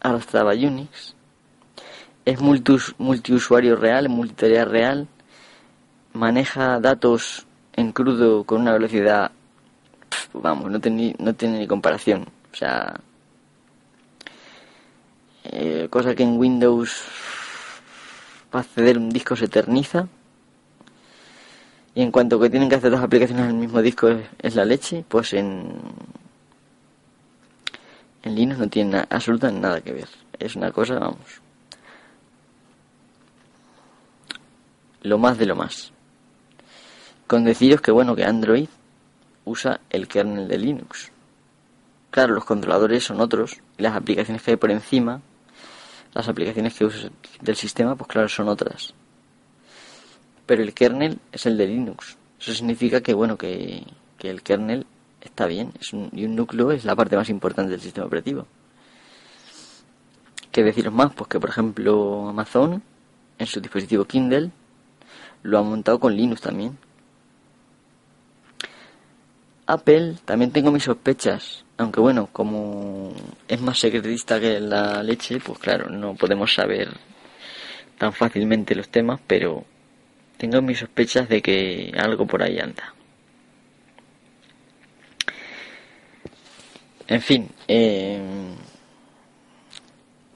arrastraba 0.00 0.52
Unix. 0.52 1.14
Es 2.24 2.40
multiusuario 2.40 3.76
real, 3.76 4.08
multitarea 4.08 4.64
real 4.64 5.08
maneja 6.12 6.80
datos 6.80 7.46
en 7.74 7.92
crudo 7.92 8.44
con 8.44 8.62
una 8.62 8.72
velocidad, 8.72 9.30
vamos, 10.32 10.70
no 10.70 10.80
tiene, 10.80 11.14
no 11.18 11.34
tiene 11.34 11.58
ni 11.58 11.66
comparación. 11.66 12.26
O 12.52 12.56
sea, 12.56 12.98
eh, 15.44 15.86
cosa 15.90 16.14
que 16.14 16.22
en 16.22 16.38
Windows 16.38 17.02
acceder 18.52 18.96
a 18.96 19.00
un 19.00 19.10
disco 19.10 19.36
se 19.36 19.46
eterniza. 19.46 20.08
Y 21.94 22.02
en 22.02 22.10
cuanto 22.10 22.38
que 22.38 22.50
tienen 22.50 22.68
que 22.68 22.74
hacer 22.74 22.90
dos 22.90 23.00
aplicaciones 23.00 23.46
el 23.46 23.54
mismo 23.54 23.80
disco 23.80 24.08
es, 24.38 24.54
la 24.54 24.64
leche, 24.64 25.04
pues 25.08 25.32
en, 25.32 25.72
en 28.22 28.34
Linux 28.34 28.58
no 28.58 28.68
tiene 28.68 29.04
absolutamente 29.08 29.60
nada 29.60 29.80
que 29.80 29.92
ver. 29.92 30.08
Es 30.38 30.56
una 30.56 30.70
cosa, 30.72 30.98
vamos, 30.98 31.40
lo 35.02 35.18
más 35.18 35.38
de 35.38 35.46
lo 35.46 35.56
más. 35.56 35.92
Con 37.26 37.44
deciros 37.44 37.80
que 37.80 37.92
bueno, 37.92 38.14
que 38.14 38.24
Android 38.24 38.68
usa 39.44 39.80
el 39.90 40.08
kernel 40.08 40.48
de 40.48 40.58
Linux. 40.58 41.10
Claro, 42.10 42.34
los 42.34 42.44
controladores 42.44 43.04
son 43.04 43.20
otros 43.20 43.60
y 43.78 43.82
las 43.82 43.94
aplicaciones 43.94 44.42
que 44.42 44.52
hay 44.52 44.56
por 44.56 44.70
encima, 44.70 45.22
las 46.16 46.28
aplicaciones 46.28 46.72
que 46.72 46.86
usa 46.86 47.10
del 47.42 47.56
sistema, 47.56 47.94
pues 47.94 48.08
claro, 48.08 48.28
son 48.28 48.48
otras. 48.48 48.94
Pero 50.46 50.62
el 50.62 50.72
kernel 50.72 51.18
es 51.30 51.44
el 51.44 51.58
de 51.58 51.66
Linux. 51.66 52.16
Eso 52.40 52.54
significa 52.54 53.02
que 53.02 53.12
bueno, 53.12 53.36
que, 53.36 53.84
que 54.16 54.30
el 54.30 54.42
kernel 54.42 54.86
está 55.20 55.46
bien 55.46 55.72
es 55.78 55.92
y 55.92 56.24
un 56.24 56.34
núcleo 56.34 56.72
es 56.72 56.86
la 56.86 56.96
parte 56.96 57.16
más 57.16 57.28
importante 57.28 57.72
del 57.72 57.82
sistema 57.82 58.06
operativo. 58.06 58.46
¿Qué 60.50 60.62
deciros 60.62 60.94
más? 60.94 61.12
Pues 61.12 61.28
que 61.28 61.38
por 61.38 61.50
ejemplo 61.50 62.28
Amazon 62.30 62.82
en 63.38 63.46
su 63.46 63.60
dispositivo 63.60 64.06
Kindle 64.06 64.50
lo 65.42 65.58
ha 65.58 65.62
montado 65.62 66.00
con 66.00 66.16
Linux 66.16 66.40
también. 66.40 66.78
Apple 69.66 70.14
también 70.24 70.52
tengo 70.52 70.70
mis 70.70 70.84
sospechas, 70.84 71.64
aunque 71.76 72.00
bueno, 72.00 72.28
como 72.32 73.12
es 73.48 73.60
más 73.60 73.78
secretista 73.78 74.38
que 74.38 74.60
la 74.60 75.02
leche, 75.02 75.40
pues 75.40 75.58
claro, 75.58 75.90
no 75.90 76.14
podemos 76.14 76.54
saber 76.54 76.88
tan 77.98 78.12
fácilmente 78.12 78.76
los 78.76 78.88
temas, 78.88 79.20
pero 79.26 79.64
tengo 80.36 80.62
mis 80.62 80.78
sospechas 80.78 81.28
de 81.28 81.42
que 81.42 81.92
algo 81.98 82.26
por 82.26 82.42
ahí 82.42 82.58
anda. 82.60 82.94
En 87.08 87.20
fin, 87.20 87.48
eh, 87.66 88.20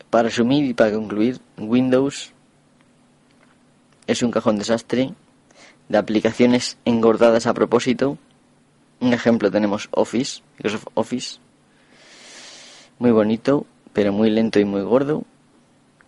para 0.08 0.24
resumir 0.24 0.64
y 0.64 0.74
para 0.74 0.92
concluir, 0.92 1.38
Windows 1.56 2.32
es 4.08 4.22
un 4.22 4.32
cajón 4.32 4.58
desastre 4.58 5.12
de 5.88 5.98
aplicaciones 5.98 6.78
engordadas 6.84 7.46
a 7.46 7.54
propósito 7.54 8.18
un 9.00 9.12
ejemplo 9.12 9.50
tenemos 9.50 9.88
Office, 9.92 10.42
Microsoft 10.58 10.86
Office. 10.94 11.38
Muy 12.98 13.10
bonito, 13.10 13.66
pero 13.92 14.12
muy 14.12 14.30
lento 14.30 14.60
y 14.60 14.64
muy 14.64 14.82
gordo. 14.82 15.24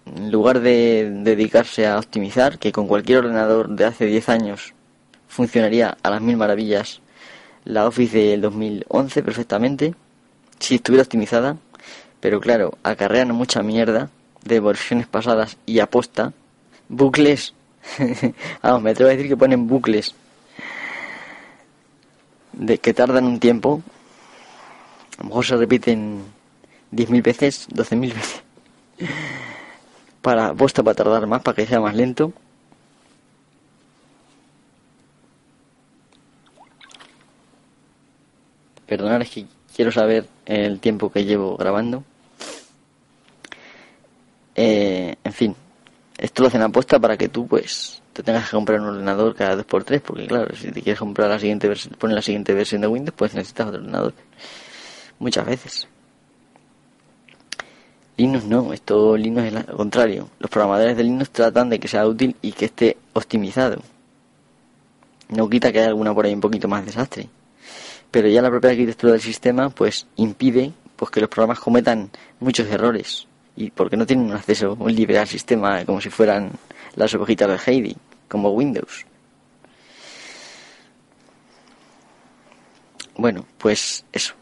En 0.07 0.31
lugar 0.31 0.61
de 0.61 1.11
dedicarse 1.23 1.87
a 1.87 1.99
optimizar, 1.99 2.59
que 2.59 2.73
con 2.73 2.87
cualquier 2.87 3.19
ordenador 3.19 3.71
de 3.71 3.85
hace 3.85 4.07
10 4.07 4.29
años 4.29 4.75
funcionaría 5.29 5.97
a 6.03 6.11
las 6.11 6.21
mil 6.21 6.37
maravillas 6.37 7.01
la 7.65 7.87
Office 7.87 8.19
del 8.19 8.41
2011 8.41 9.23
perfectamente, 9.23 9.95
si 10.59 10.77
estuviera 10.77 11.05
optimizada, 11.05 11.57
pero 12.21 12.41
claro, 12.41 12.77
acarrean 12.83 13.33
mucha 13.33 13.63
mierda 13.63 14.11
de 14.45 14.61
versiones 14.61 15.07
pasadas 15.07 15.57
y 15.65 15.79
aposta, 15.79 16.33
bucles, 16.89 17.55
vamos, 18.63 18.83
me 18.83 18.91
atrevo 18.91 19.11
a 19.11 19.15
decir 19.15 19.29
que 19.29 19.37
ponen 19.37 19.67
bucles 19.69 20.15
de 22.53 22.79
que 22.79 22.95
tardan 22.95 23.25
un 23.25 23.41
tiempo, 23.41 23.83
a 25.19 25.23
lo 25.23 25.29
mejor 25.29 25.45
se 25.45 25.57
repiten 25.57 26.25
10.000 26.93 27.23
veces, 27.23 27.69
12.000 27.69 28.15
veces, 28.15 28.43
para 30.23 30.55
posta 30.55 30.83
para 30.83 30.95
tardar 30.95 31.27
más, 31.27 31.43
para 31.43 31.57
que 31.57 31.67
sea 31.67 31.81
más 31.81 31.95
lento. 31.95 32.33
Perdonad, 38.87 39.23
es 39.23 39.31
que 39.31 39.47
quiero 39.75 39.91
saber 39.91 40.29
el 40.45 40.79
tiempo 40.81 41.11
que 41.11 41.25
llevo 41.25 41.57
grabando. 41.57 42.05
Eh, 44.55 45.17
en 45.25 45.33
fin, 45.33 45.57
esto 46.19 46.43
lo 46.43 46.49
hacen 46.49 46.61
aposta 46.61 46.99
para 46.99 47.17
que 47.17 47.29
tú, 47.29 47.47
pues, 47.47 48.02
te 48.13 48.23
tengas 48.23 48.47
que 48.47 48.57
comprar 48.57 48.81
un 48.81 48.89
ordenador 48.89 49.35
cada 49.35 49.57
2x3, 49.57 50.01
porque 50.01 50.27
claro, 50.27 50.55
si 50.55 50.71
te 50.71 50.83
quieres 50.83 50.99
comprar 50.99 51.29
la 51.29 51.39
siguiente 51.39 51.69
versión, 51.69 51.95
poner 51.95 52.17
la 52.17 52.23
siguiente 52.23 52.53
versión 52.53 52.81
de 52.83 52.87
Windows, 52.87 53.15
pues 53.17 53.35
necesitas 53.35 53.69
otro 53.69 53.81
ordenador. 53.81 54.13
Muchas 55.19 55.47
veces. 55.47 55.89
Linux 58.17 58.45
no, 58.45 58.73
esto 58.73 59.17
Linux 59.17 59.47
es 59.47 59.53
lo 59.53 59.77
contrario. 59.77 60.29
Los 60.39 60.51
programadores 60.51 60.97
de 60.97 61.05
Linux 61.05 61.31
tratan 61.31 61.71
de 61.71 61.81
que 61.81 61.89
sea 61.89 62.07
útil 62.07 62.37
y 62.43 62.53
que 62.53 62.67
esté 62.67 62.97
optimizado. 63.15 63.81
No 65.31 65.49
quita 65.49 65.73
que 65.73 65.79
haya 65.79 65.89
alguna 65.89 66.15
por 66.15 66.27
ahí 66.27 66.35
un 66.35 66.41
poquito 66.41 66.69
más 66.69 66.85
desastre. 66.85 67.29
Pero 68.11 68.29
ya 68.29 68.43
la 68.43 68.51
propia 68.51 68.71
arquitectura 68.71 69.13
del 69.13 69.23
sistema 69.23 69.71
pues 69.71 70.07
impide 70.17 70.73
pues 70.97 71.11
que 71.11 71.21
los 71.21 71.31
programas 71.31 71.59
cometan 71.59 72.11
muchos 72.39 72.69
errores 72.69 73.27
y 73.57 73.71
porque 73.71 73.97
no 73.97 74.07
tienen 74.07 74.27
un 74.27 74.33
acceso 74.33 74.77
libre 74.87 75.19
al 75.19 75.27
sistema 75.27 75.85
como 75.85 76.01
si 76.01 76.11
fueran 76.11 76.53
las 76.97 77.15
hojitas 77.15 77.49
de 77.49 77.73
Heidi, 77.73 77.97
como 78.29 78.51
Windows. 78.51 79.07
Bueno, 83.17 83.47
pues 83.59 84.05
eso. 84.13 84.35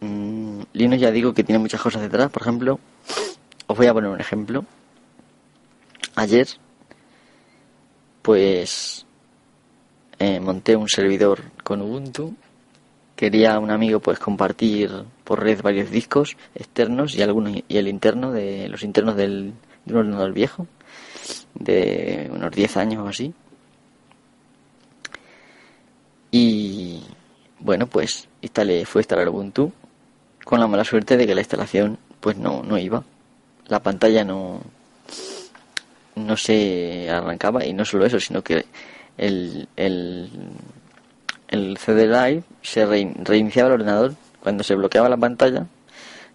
Mm, 0.00 0.62
Linux 0.72 1.00
ya 1.00 1.10
digo 1.10 1.34
que 1.34 1.44
tiene 1.44 1.58
muchas 1.58 1.80
cosas 1.80 2.02
detrás. 2.02 2.30
Por 2.30 2.42
ejemplo, 2.42 2.78
os 3.66 3.76
voy 3.76 3.86
a 3.86 3.92
poner 3.92 4.10
un 4.10 4.20
ejemplo. 4.20 4.64
Ayer, 6.14 6.46
pues, 8.22 9.04
eh, 10.18 10.40
monté 10.40 10.76
un 10.76 10.88
servidor 10.88 11.42
con 11.64 11.82
Ubuntu. 11.82 12.34
Quería 13.16 13.58
un 13.58 13.70
amigo 13.70 14.00
pues 14.00 14.18
compartir 14.18 14.90
por 15.24 15.42
red 15.42 15.62
varios 15.62 15.90
discos 15.90 16.36
externos 16.54 17.14
y 17.14 17.22
algunos 17.22 17.62
y 17.68 17.76
el 17.76 17.88
interno 17.88 18.32
de 18.32 18.68
los 18.68 18.82
internos 18.82 19.16
del, 19.16 19.54
de 19.84 19.92
un 19.94 20.00
ordenador 20.00 20.32
viejo 20.32 20.66
de 21.54 22.30
unos 22.32 22.50
10 22.50 22.76
años 22.76 23.04
o 23.04 23.08
así. 23.08 23.32
Y 26.30 27.02
bueno, 27.60 27.86
pues 27.86 28.28
instalé, 28.42 28.84
fue 28.84 29.02
instalar 29.02 29.28
Ubuntu 29.28 29.72
con 30.44 30.60
la 30.60 30.66
mala 30.66 30.84
suerte 30.84 31.16
de 31.16 31.26
que 31.26 31.34
la 31.34 31.40
instalación 31.40 31.98
pues 32.20 32.36
no, 32.36 32.62
no 32.62 32.76
iba. 32.78 33.04
La 33.68 33.80
pantalla 33.80 34.24
no, 34.24 34.60
no 36.16 36.36
se 36.36 37.08
arrancaba 37.10 37.64
y 37.64 37.72
no 37.72 37.84
solo 37.84 38.06
eso, 38.06 38.20
sino 38.20 38.42
que 38.42 38.66
el, 39.16 39.68
el, 39.76 40.30
el 41.48 41.78
CD 41.78 42.06
Live 42.06 42.42
se 42.62 42.84
reiniciaba 42.86 43.68
el 43.68 43.74
ordenador 43.74 44.14
cuando 44.40 44.64
se 44.64 44.74
bloqueaba 44.74 45.08
la 45.08 45.16
pantalla, 45.16 45.66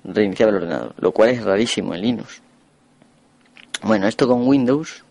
reiniciaba 0.04 0.52
el 0.52 0.58
ordenador, 0.58 0.96
lo 0.98 1.12
cual 1.12 1.30
es 1.30 1.44
rarísimo 1.44 1.94
en 1.94 2.02
Linux. 2.02 2.42
Bueno, 3.84 4.08
esto 4.08 4.28
con 4.28 4.48
Windows, 4.48 5.04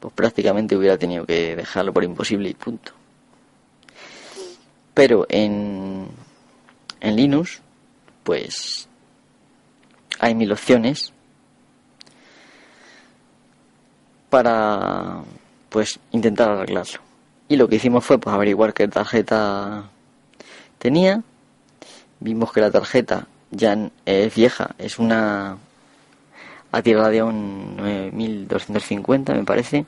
pues 0.00 0.14
prácticamente 0.14 0.76
hubiera 0.76 0.96
tenido 0.96 1.26
que 1.26 1.56
dejarlo 1.56 1.92
por 1.92 2.04
imposible 2.04 2.48
y 2.48 2.54
punto. 2.54 2.92
Pero 4.94 5.26
en, 5.28 6.08
en 7.00 7.16
Linux, 7.16 7.60
pues 8.24 8.88
hay 10.18 10.34
mil 10.34 10.52
opciones 10.52 11.12
para 14.30 15.22
pues 15.68 15.98
intentar 16.12 16.50
arreglarlo. 16.50 17.00
Y 17.48 17.56
lo 17.56 17.68
que 17.68 17.76
hicimos 17.76 18.04
fue 18.04 18.18
pues 18.18 18.34
averiguar 18.34 18.74
qué 18.74 18.88
tarjeta 18.88 19.88
tenía. 20.78 21.22
Vimos 22.20 22.52
que 22.52 22.60
la 22.60 22.70
tarjeta 22.70 23.26
ya 23.50 23.90
es 24.04 24.34
vieja, 24.34 24.74
es 24.78 24.98
una 24.98 25.58
un 26.72 27.76
9250 27.76 29.34
me 29.34 29.44
parece, 29.44 29.86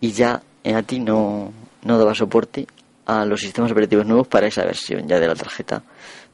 y 0.00 0.12
ya 0.12 0.42
a 0.64 0.82
ti 0.82 1.00
no, 1.00 1.52
no 1.82 1.98
daba 1.98 2.14
soporte 2.14 2.66
a 3.06 3.24
los 3.24 3.40
sistemas 3.40 3.72
operativos 3.72 4.06
nuevos 4.06 4.28
para 4.28 4.46
esa 4.46 4.64
versión 4.64 5.08
ya 5.08 5.18
de 5.18 5.26
la 5.26 5.34
tarjeta 5.34 5.82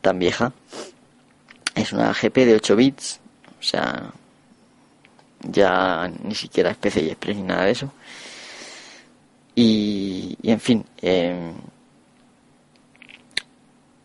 tan 0.01 0.19
vieja. 0.19 0.53
Es 1.75 1.93
una 1.93 2.13
GP 2.13 2.45
de 2.45 2.55
8 2.55 2.77
bits, 2.77 3.21
o 3.59 3.63
sea, 3.63 4.11
ya 5.41 6.11
ni 6.23 6.35
siquiera 6.35 6.71
es 6.71 6.77
PCI 6.77 7.11
Express 7.11 7.37
ni 7.37 7.43
nada 7.43 7.65
de 7.65 7.71
eso. 7.71 7.93
Y, 9.55 10.37
en 10.43 10.61
fin, 10.61 10.85
em, 11.01 11.55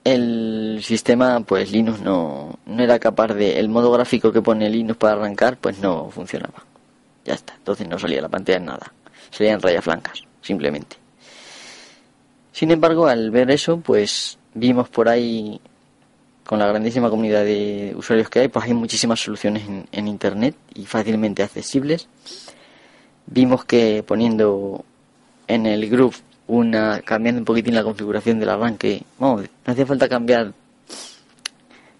el 0.04 0.80
sistema, 0.84 1.42
pues 1.42 1.72
Linux 1.72 2.02
no, 2.02 2.60
no 2.66 2.84
era 2.84 3.00
capaz 3.00 3.34
de. 3.34 3.60
El 3.60 3.70
modo 3.70 3.92
gráfico 3.92 4.32
que 4.32 4.42
pone 4.42 4.70
Linux 4.70 4.98
para 4.98 5.14
arrancar, 5.14 5.58
pues 5.58 5.80
no 5.80 6.10
funcionaba. 6.10 6.66
Ya 7.26 7.36
está, 7.36 7.54
entonces 7.56 7.88
no 7.88 8.00
salía 8.00 8.22
la 8.22 8.30
pantalla 8.30 8.58
en 8.58 8.66
nada. 8.66 8.94
Salían 9.30 9.62
rayas 9.62 9.86
blancas, 9.86 10.24
simplemente. 10.42 10.98
Sin 12.52 12.72
embargo, 12.72 13.08
al 13.08 13.32
ver 13.32 13.52
eso, 13.52 13.80
pues 13.80 14.38
vimos 14.54 14.90
por 14.90 15.08
ahí, 15.08 15.62
con 16.46 16.60
la 16.60 16.68
grandísima 16.68 17.10
comunidad 17.10 17.46
de 17.46 17.94
usuarios 17.96 18.30
que 18.30 18.40
hay, 18.40 18.48
pues 18.48 18.66
hay 18.66 18.74
muchísimas 18.74 19.20
soluciones 19.20 19.64
en, 19.92 20.08
Internet 20.08 20.56
y 20.74 20.86
fácilmente 20.86 21.44
accesibles. 21.44 22.08
Vimos 23.28 23.64
que 23.66 24.04
poniendo 24.06 24.84
en 25.48 25.66
el 25.66 25.90
group 25.90 26.16
una 26.52 27.00
cambiando 27.00 27.40
un 27.40 27.46
poquitín 27.46 27.76
la 27.76 27.84
configuración 27.84 28.38
del 28.38 28.50
arranque, 28.50 29.04
no 29.20 29.42
hacía 29.66 29.86
falta 29.86 30.10
cambiar 30.10 30.52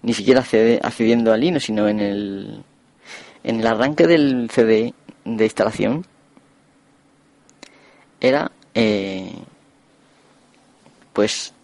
ni 0.02 0.12
siquiera 0.12 0.44
accediendo 0.82 1.32
al 1.32 1.40
Linux, 1.40 1.64
sino 1.64 1.88
en 1.88 2.00
el 2.00 2.62
en 3.44 3.60
el 3.60 3.66
arranque 3.66 4.06
del 4.06 4.50
CD 4.50 4.92
de 5.24 5.44
instalación 5.44 6.04
era 8.20 8.52
eh, 8.74 9.32
pues 11.14 11.54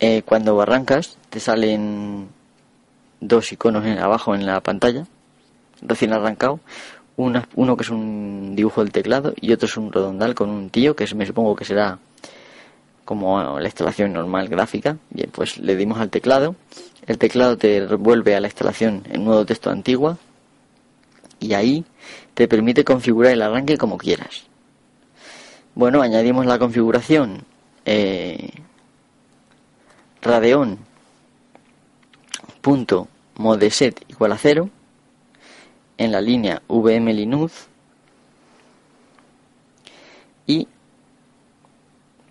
eh, 0.00 0.22
cuando 0.24 0.60
arrancas 0.60 1.18
te 1.30 1.38
salen 1.38 2.28
dos 3.20 3.52
iconos 3.52 3.86
en, 3.86 3.98
abajo 3.98 4.34
en 4.34 4.44
la 4.44 4.60
pantalla, 4.60 5.06
recién 5.82 6.12
arrancado, 6.12 6.58
uno 7.20 7.76
que 7.76 7.82
es 7.82 7.90
un 7.90 8.54
dibujo 8.56 8.82
del 8.82 8.92
teclado 8.92 9.34
y 9.40 9.52
otro 9.52 9.66
es 9.66 9.76
un 9.76 9.92
redondal 9.92 10.34
con 10.34 10.50
un 10.50 10.70
tío 10.70 10.96
que 10.96 11.12
me 11.14 11.26
supongo 11.26 11.54
que 11.54 11.64
será 11.64 11.98
como 13.04 13.58
la 13.58 13.66
instalación 13.66 14.12
normal 14.12 14.48
gráfica. 14.48 14.96
Bien, 15.10 15.30
pues 15.32 15.58
le 15.58 15.76
dimos 15.76 15.98
al 15.98 16.10
teclado, 16.10 16.54
el 17.06 17.18
teclado 17.18 17.56
te 17.58 17.84
vuelve 17.96 18.36
a 18.36 18.40
la 18.40 18.46
instalación 18.46 19.02
en 19.10 19.24
nuevo 19.24 19.44
texto 19.44 19.70
antigua 19.70 20.16
y 21.40 21.54
ahí 21.54 21.84
te 22.34 22.46
permite 22.48 22.84
configurar 22.84 23.32
el 23.32 23.42
arranque 23.42 23.76
como 23.76 23.98
quieras. 23.98 24.44
Bueno, 25.74 26.02
añadimos 26.02 26.46
la 26.46 26.58
configuración 26.58 27.44
eh, 27.84 28.50
Radeon 30.22 30.78
punto 32.60 33.08
modeset 33.36 34.04
igual 34.08 34.32
a 34.32 34.38
cero 34.38 34.68
en 36.00 36.12
la 36.12 36.20
línea 36.22 36.62
VM 36.66 37.12
Linux 37.12 37.68
y 40.46 40.66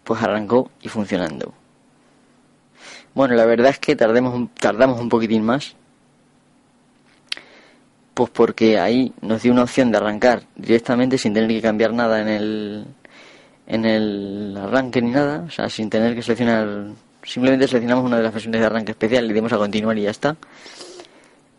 pues 0.03 0.23
arrancó 0.23 0.71
y 0.81 0.89
funcionando. 0.89 1.53
Bueno, 3.13 3.35
la 3.35 3.45
verdad 3.45 3.69
es 3.69 3.77
que 3.77 3.95
tardemos, 3.95 4.49
tardamos 4.59 4.99
un 4.99 5.07
poquitín 5.07 5.43
más 5.43 5.75
pues 8.15 8.31
porque 8.31 8.79
ahí 8.79 9.13
nos 9.21 9.43
dio 9.43 9.51
una 9.51 9.63
opción 9.63 9.91
de 9.91 9.97
arrancar 9.97 10.41
directamente 10.55 11.19
sin 11.19 11.35
tener 11.35 11.49
que 11.49 11.61
cambiar 11.61 11.93
nada 11.93 12.21
en 12.21 12.27
el 12.27 12.85
en 13.67 13.85
el 13.85 14.57
arranque 14.57 14.99
ni 14.99 15.11
nada, 15.11 15.43
o 15.47 15.51
sea, 15.51 15.69
sin 15.69 15.91
tener 15.91 16.15
que 16.15 16.23
seleccionar, 16.23 16.87
simplemente 17.21 17.67
seleccionamos 17.67 18.03
una 18.03 18.17
de 18.17 18.23
las 18.23 18.33
versiones 18.33 18.61
de 18.61 18.65
arranque 18.65 18.93
especial, 18.93 19.27
le 19.27 19.33
dimos 19.35 19.53
a 19.53 19.57
continuar 19.57 19.95
y 19.99 20.01
ya 20.01 20.09
está. 20.09 20.35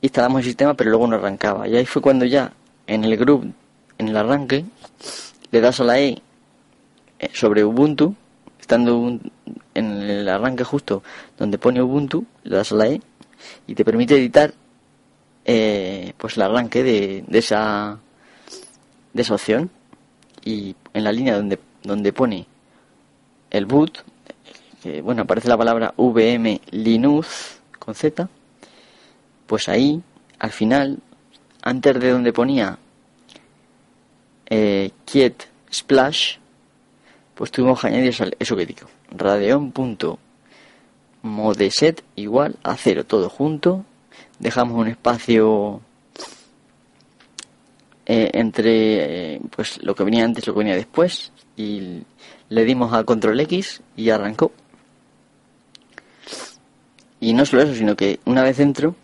Instalamos 0.02 0.40
el 0.40 0.44
sistema, 0.46 0.74
pero 0.74 0.90
luego 0.90 1.06
no 1.06 1.16
arrancaba. 1.16 1.68
Y 1.68 1.76
ahí 1.76 1.86
fue 1.86 2.00
cuando 2.02 2.24
ya 2.24 2.52
en 2.86 3.04
el 3.04 3.16
group, 3.16 3.52
en 3.98 4.08
el 4.08 4.16
arranque, 4.16 4.64
le 5.50 5.60
das 5.60 5.80
a 5.80 5.84
la 5.84 6.00
E 6.00 6.22
eh, 7.18 7.30
sobre 7.32 7.64
Ubuntu, 7.64 8.14
estando 8.60 9.18
en 9.74 9.86
el 10.02 10.28
arranque 10.28 10.64
justo 10.64 11.02
donde 11.38 11.58
pone 11.58 11.82
Ubuntu, 11.82 12.24
le 12.44 12.56
das 12.56 12.72
a 12.72 12.76
la 12.76 12.88
E 12.88 13.00
y 13.66 13.74
te 13.74 13.84
permite 13.84 14.16
editar 14.16 14.54
eh, 15.44 16.12
pues 16.16 16.36
el 16.36 16.42
arranque 16.42 16.82
de, 16.82 17.24
esa 17.32 17.98
de 19.12 19.22
esa 19.22 19.34
opción 19.34 19.70
y 20.44 20.76
en 20.94 21.04
la 21.04 21.12
línea 21.12 21.36
donde 21.36 21.58
donde 21.82 22.12
pone 22.12 22.46
el 23.50 23.66
boot, 23.66 24.04
que 24.82 25.00
bueno, 25.02 25.22
aparece 25.22 25.48
la 25.48 25.56
palabra 25.56 25.94
VM 25.96 26.60
Linux 26.70 27.60
con 27.78 27.94
Z, 27.94 28.28
pues 29.50 29.68
ahí, 29.68 30.00
al 30.38 30.52
final, 30.52 31.00
antes 31.60 31.98
de 31.98 32.10
donde 32.10 32.32
ponía 32.32 32.78
eh, 34.48 34.92
Splash, 35.72 36.36
pues 37.34 37.50
tuvimos 37.50 37.80
que 37.80 37.88
añadir 37.88 38.14
eso 38.38 38.54
que 38.54 38.64
digo, 38.64 38.86
radeon.modeset 39.10 42.04
igual 42.14 42.54
a 42.62 42.76
cero, 42.76 43.04
todo 43.04 43.28
junto, 43.28 43.84
dejamos 44.38 44.78
un 44.78 44.86
espacio 44.86 45.80
eh, 48.06 48.30
entre 48.34 49.34
eh, 49.34 49.40
pues 49.50 49.82
lo 49.82 49.96
que 49.96 50.04
venía 50.04 50.24
antes 50.24 50.46
lo 50.46 50.52
que 50.52 50.60
venía 50.60 50.76
después 50.76 51.32
y 51.56 52.04
le 52.50 52.64
dimos 52.64 52.92
a 52.92 53.02
control 53.02 53.40
X 53.40 53.82
y 53.96 54.10
arrancó. 54.10 54.52
Y 57.18 57.32
no 57.32 57.44
solo 57.44 57.62
eso, 57.62 57.74
sino 57.74 57.96
que 57.96 58.20
una 58.26 58.44
vez 58.44 58.58
dentro 58.58 58.94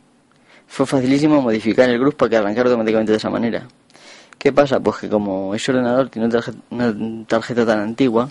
fue 0.77 0.85
facilísimo 0.85 1.41
modificar 1.41 1.89
el 1.89 1.99
grupo 1.99 2.19
para 2.19 2.29
que 2.29 2.37
arrancara 2.37 2.69
automáticamente 2.69 3.11
de 3.11 3.17
esa 3.17 3.31
manera. 3.31 3.67
¿Qué 4.37 4.53
pasa? 4.53 4.79
Pues 4.79 4.99
que 4.99 5.09
como 5.09 5.55
ese 5.55 5.73
ordenador 5.73 6.11
tiene 6.11 6.29
una 6.69 7.25
tarjeta, 7.25 7.65
tan 7.65 7.79
antigua, 7.79 8.29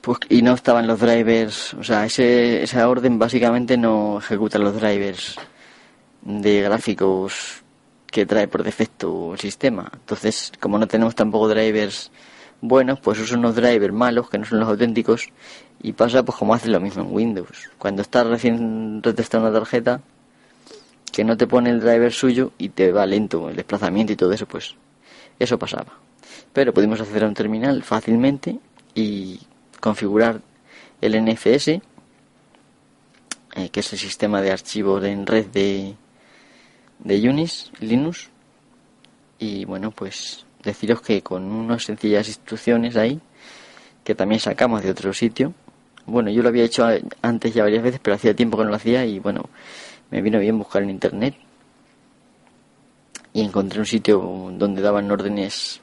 pues 0.00 0.18
y 0.28 0.42
no 0.42 0.54
estaban 0.54 0.88
los 0.88 0.98
drivers, 0.98 1.74
o 1.74 1.84
sea, 1.84 2.04
ese, 2.04 2.64
esa 2.64 2.88
orden 2.88 3.16
básicamente 3.16 3.76
no 3.76 4.18
ejecuta 4.18 4.58
los 4.58 4.74
drivers 4.74 5.36
de 6.22 6.62
gráficos 6.62 7.62
que 8.08 8.26
trae 8.26 8.48
por 8.48 8.64
defecto 8.64 9.34
el 9.34 9.38
sistema. 9.38 9.88
Entonces, 9.94 10.50
como 10.58 10.80
no 10.80 10.88
tenemos 10.88 11.14
tampoco 11.14 11.48
drivers 11.48 12.10
buenos, 12.60 12.98
pues 12.98 13.20
usan 13.20 13.38
unos 13.38 13.54
drivers 13.54 13.94
malos, 13.94 14.28
que 14.28 14.38
no 14.38 14.46
son 14.46 14.58
los 14.58 14.68
auténticos, 14.68 15.28
y 15.80 15.92
pasa 15.92 16.24
pues 16.24 16.36
como 16.36 16.54
hace 16.54 16.68
lo 16.68 16.80
mismo 16.80 17.04
en 17.04 17.14
Windows. 17.14 17.70
Cuando 17.78 18.02
estás 18.02 18.26
recién 18.26 19.00
retestando 19.00 19.48
una 19.48 19.56
tarjeta, 19.56 20.00
que 21.12 21.24
no 21.24 21.36
te 21.36 21.46
pone 21.46 21.70
el 21.70 21.80
driver 21.80 22.10
suyo 22.10 22.52
y 22.58 22.70
te 22.70 22.90
va 22.90 23.04
lento 23.06 23.50
el 23.50 23.56
desplazamiento 23.56 24.14
y 24.14 24.16
todo 24.16 24.32
eso, 24.32 24.46
pues 24.46 24.74
eso 25.38 25.58
pasaba. 25.58 25.98
Pero 26.52 26.72
pudimos 26.72 27.00
acceder 27.00 27.24
a 27.24 27.28
un 27.28 27.34
terminal 27.34 27.82
fácilmente 27.82 28.58
y 28.94 29.38
configurar 29.78 30.40
el 31.02 31.22
NFS, 31.22 31.68
eh, 31.68 31.80
que 33.70 33.80
es 33.80 33.92
el 33.92 33.98
sistema 33.98 34.40
de 34.40 34.52
archivos 34.52 35.04
en 35.04 35.26
red 35.26 35.46
de, 35.46 35.94
de 37.00 37.28
Unis, 37.28 37.70
Linux. 37.80 38.30
Y 39.38 39.66
bueno, 39.66 39.90
pues 39.90 40.46
deciros 40.62 41.02
que 41.02 41.22
con 41.22 41.44
unas 41.44 41.84
sencillas 41.84 42.28
instrucciones 42.28 42.96
ahí, 42.96 43.20
que 44.04 44.14
también 44.14 44.40
sacamos 44.40 44.82
de 44.82 44.90
otro 44.90 45.12
sitio. 45.12 45.52
Bueno, 46.06 46.30
yo 46.30 46.42
lo 46.42 46.48
había 46.48 46.64
hecho 46.64 46.86
antes 47.20 47.52
ya 47.52 47.64
varias 47.64 47.82
veces, 47.82 48.00
pero 48.02 48.16
hacía 48.16 48.34
tiempo 48.34 48.56
que 48.56 48.64
no 48.64 48.70
lo 48.70 48.76
hacía 48.76 49.04
y 49.04 49.18
bueno, 49.18 49.48
me 50.12 50.20
vino 50.20 50.38
bien 50.38 50.58
buscar 50.58 50.82
en 50.82 50.90
internet 50.90 51.34
y 53.32 53.40
encontré 53.40 53.80
un 53.80 53.86
sitio 53.86 54.20
donde 54.52 54.82
daban 54.82 55.10
órdenes, 55.10 55.80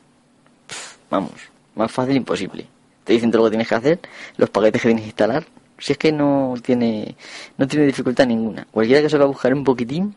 vamos, 1.09 1.31
más 1.73 1.91
fácil 1.91 2.15
imposible. 2.15 2.67
Te 3.03 3.13
dicen 3.13 3.31
todo 3.31 3.41
lo 3.41 3.45
que 3.47 3.53
tienes 3.53 3.67
que 3.67 3.75
hacer, 3.75 3.99
los 4.37 4.51
paquetes 4.51 4.83
que 4.83 4.89
tienes 4.89 5.03
que 5.03 5.09
instalar. 5.09 5.45
Si 5.79 5.93
es 5.93 5.97
que 5.97 6.11
no 6.11 6.53
tiene, 6.61 7.15
no 7.57 7.67
tiene 7.67 7.87
dificultad 7.87 8.27
ninguna. 8.27 8.67
Cualquiera 8.69 9.01
que 9.01 9.09
se 9.09 9.17
va 9.17 9.23
a 9.23 9.27
buscar 9.27 9.51
un 9.51 9.63
poquitín, 9.63 10.13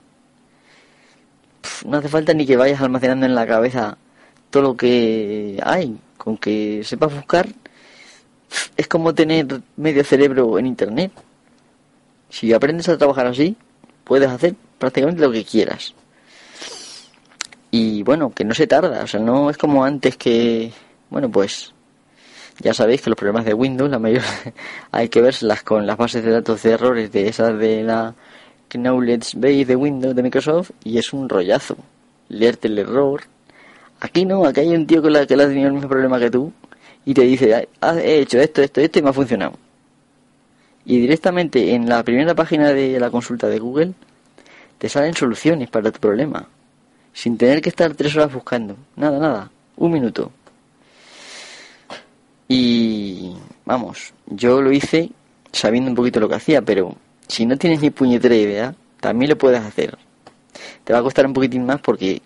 no 1.87 1.97
hace 1.97 2.09
falta 2.09 2.35
ni 2.35 2.45
que 2.45 2.59
vayas 2.59 2.83
almacenando 2.83 3.25
en 3.25 3.35
la 3.35 3.47
cabeza 3.47 3.97
todo 4.51 4.63
lo 4.63 4.77
que 4.77 5.59
hay. 5.65 5.97
Con 6.19 6.37
que 6.37 6.85
sepas 6.85 7.15
buscar, 7.15 7.49
es 8.77 8.87
como 8.89 9.15
tener 9.15 9.63
medio 9.77 10.05
cerebro 10.05 10.59
en 10.59 10.67
internet. 10.67 11.13
Si 12.29 12.53
aprendes 12.53 12.91
a 12.91 12.99
trabajar 12.99 13.27
así, 13.27 13.57
puedes 14.05 14.29
hacer 14.29 14.55
prácticamente 14.79 15.23
lo 15.23 15.33
que 15.33 15.45
quieras. 15.45 15.95
Y 17.71 18.03
bueno, 18.03 18.33
que 18.33 18.45
no 18.45 18.55
se 18.55 18.67
tarda, 18.67 19.05
o 19.05 19.07
sea, 19.07 19.21
no 19.21 19.49
es 19.49 19.57
como 19.57 19.85
antes 19.85 20.17
que, 20.17 20.73
bueno, 21.09 21.31
pues 21.31 21.73
ya 22.61 22.75
sabéis 22.75 23.01
que 23.01 23.11
los 23.11 23.17
problemas 23.17 23.45
de 23.47 23.55
Windows, 23.55 23.91
la 23.91 23.99
mayor 23.99 24.23
hay 24.93 25.09
que 25.09 25.23
verlas 25.23 25.63
con 25.63 25.87
las 25.87 25.97
bases 25.97 26.23
de 26.25 26.31
datos 26.33 26.63
de 26.63 26.73
errores 26.73 27.11
de 27.13 27.29
esas 27.29 27.59
de 27.59 27.83
la 27.83 28.15
Knowledge 28.71 29.39
Base 29.39 29.65
de 29.65 29.77
Windows 29.77 30.15
de 30.15 30.23
Microsoft 30.23 30.71
y 30.85 30.99
es 30.99 31.13
un 31.13 31.29
rollazo. 31.29 31.77
Leerte 32.29 32.69
el 32.69 32.79
error. 32.79 33.23
Aquí 34.01 34.25
no, 34.25 34.45
aquí 34.45 34.61
hay 34.61 34.75
un 34.75 34.87
tío 34.87 35.03
que, 35.03 35.11
la, 35.11 35.27
que 35.27 35.37
le 35.37 35.45
ha 35.45 35.49
tenido 35.49 35.69
el 35.69 35.75
mismo 35.75 35.89
problema 35.89 36.19
que 36.19 36.31
tú 36.31 36.53
y 37.05 37.15
te 37.15 37.23
dice, 37.23 37.69
he 38.03 38.21
hecho 38.21 38.39
esto, 38.41 38.63
esto, 38.63 38.81
esto 38.81 38.99
y 38.99 39.03
me 39.03 39.11
ha 39.11 39.13
funcionado 39.13 39.55
y 40.85 40.99
directamente 40.99 41.75
en 41.75 41.89
la 41.89 42.03
primera 42.03 42.35
página 42.35 42.73
de 42.73 42.99
la 42.99 43.11
consulta 43.11 43.49
de 43.49 43.59
Google 43.59 43.93
te 44.79 44.89
salen 44.89 45.15
soluciones 45.15 45.71
para 45.71 45.93
tu 45.93 46.01
problema, 46.01 46.49
sin 47.13 47.39
tener 47.39 47.63
que 47.63 47.69
estar 47.69 47.95
tres 47.95 48.17
horas 48.17 48.33
buscando. 48.33 48.77
Nada, 48.97 49.19
nada, 49.19 49.51
un 49.77 49.93
minuto. 49.93 50.33
Y 52.49 53.33
vamos, 53.65 54.13
yo 54.27 54.61
lo 54.61 54.73
hice 54.73 55.11
sabiendo 55.53 55.91
un 55.91 55.97
poquito 55.97 56.21
lo 56.21 56.29
que 56.29 56.35
hacía, 56.35 56.63
pero 56.63 56.97
si 57.29 57.47
no 57.47 57.57
tienes 57.57 57.81
ni 57.81 57.91
puñetera 57.91 58.35
idea, 58.35 58.75
también 59.01 59.31
lo 59.31 59.39
puedes 59.39 59.61
hacer. 59.61 59.97
Te 60.85 60.93
va 60.93 60.99
a 60.99 61.03
costar 61.03 61.27
un 61.27 61.33
poquitín 61.33 61.65
más 61.65 61.81
porque, 61.81 62.21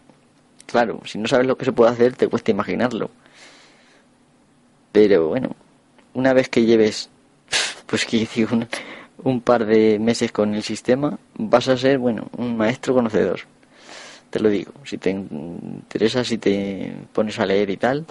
claro, 0.65 1.01
si 1.05 1.19
no 1.19 1.29
sabes 1.29 1.47
lo 1.47 1.57
que 1.57 1.65
se 1.67 1.73
puede 1.73 1.93
hacer, 1.93 2.17
te 2.17 2.29
cuesta 2.29 2.51
imaginarlo. 2.51 3.11
Pero 4.93 5.29
bueno, 5.29 5.55
una 6.15 6.33
vez 6.33 6.49
que 6.49 6.65
lleves 6.65 7.11
pues 7.87 8.05
que 8.05 8.29
un, 8.51 8.67
un 9.23 9.41
par 9.41 9.65
de 9.65 9.99
meses 9.99 10.33
con 10.33 10.55
el 10.55 10.63
sistema, 10.63 11.19
vas 11.39 11.69
a 11.69 11.77
ser, 11.77 11.99
bueno, 11.99 12.29
un 12.37 12.57
maestro 12.57 12.95
conocedor. 12.95 13.41
Te 14.31 14.41
lo 14.41 14.49
digo, 14.51 14.73
si 14.85 14.99
te 14.99 15.11
interesa, 15.11 16.25
si 16.25 16.39
te 16.39 16.95
pones 17.13 17.39
a 17.39 17.47
leer 17.47 17.71
y 17.71 17.77
tal, 17.77 18.05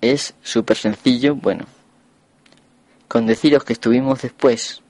es 0.00 0.34
súper 0.42 0.76
sencillo. 0.76 1.34
Bueno, 1.34 1.66
con 3.08 3.26
deciros 3.26 3.64
que 3.64 3.72
estuvimos 3.74 4.22
después, 4.22 4.82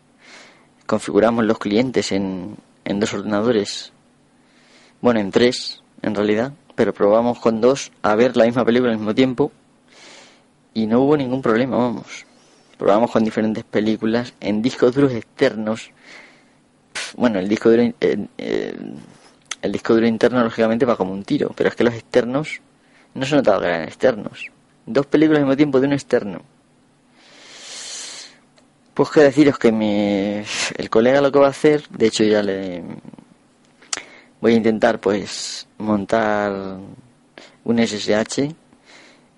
configuramos 0.86 1.44
los 1.44 1.58
clientes 1.58 2.12
en, 2.12 2.56
en 2.84 3.00
dos 3.00 3.14
ordenadores, 3.14 3.92
bueno, 5.00 5.20
en 5.20 5.30
tres 5.30 5.82
en 6.02 6.14
realidad, 6.14 6.52
pero 6.74 6.92
probamos 6.92 7.38
con 7.38 7.60
dos 7.60 7.90
a 8.02 8.14
ver 8.14 8.36
la 8.36 8.44
misma 8.44 8.64
película 8.64 8.92
al 8.92 8.98
mismo 8.98 9.14
tiempo 9.14 9.50
y 10.74 10.86
no 10.86 11.00
hubo 11.00 11.16
ningún 11.16 11.40
problema, 11.40 11.76
vamos 11.76 12.26
probamos 12.78 13.10
con 13.10 13.24
diferentes 13.24 13.64
películas 13.64 14.34
en 14.40 14.62
discos 14.62 14.94
duros 14.94 15.12
externos. 15.12 15.90
Bueno, 17.16 17.38
el 17.38 17.48
disco 17.48 17.70
duro, 17.70 17.82
eh, 17.82 18.26
eh, 18.38 18.76
el 19.62 19.72
disco 19.72 19.94
duro 19.94 20.06
interno 20.06 20.42
lógicamente 20.42 20.84
va 20.84 20.96
como 20.96 21.12
un 21.12 21.24
tiro, 21.24 21.52
pero 21.56 21.68
es 21.68 21.76
que 21.76 21.84
los 21.84 21.94
externos 21.94 22.60
no 23.14 23.26
se 23.26 23.36
notaba 23.36 23.60
que 23.60 23.66
eran 23.66 23.82
externos. 23.82 24.50
Dos 24.84 25.06
películas 25.06 25.38
al 25.40 25.46
mismo 25.46 25.56
tiempo 25.56 25.80
de 25.80 25.86
un 25.86 25.92
externo. 25.92 26.42
Pues 28.94 29.10
que 29.10 29.20
deciros 29.20 29.58
que 29.58 29.72
mi, 29.72 30.42
el 30.76 30.90
colega 30.90 31.20
lo 31.20 31.30
que 31.30 31.38
va 31.38 31.46
a 31.48 31.50
hacer, 31.50 31.86
de 31.90 32.06
hecho 32.06 32.24
ya 32.24 32.42
le 32.42 32.82
voy 34.40 34.54
a 34.54 34.56
intentar 34.56 35.00
pues 35.00 35.66
montar 35.78 36.78
un 37.64 37.78
SSH 37.78 38.54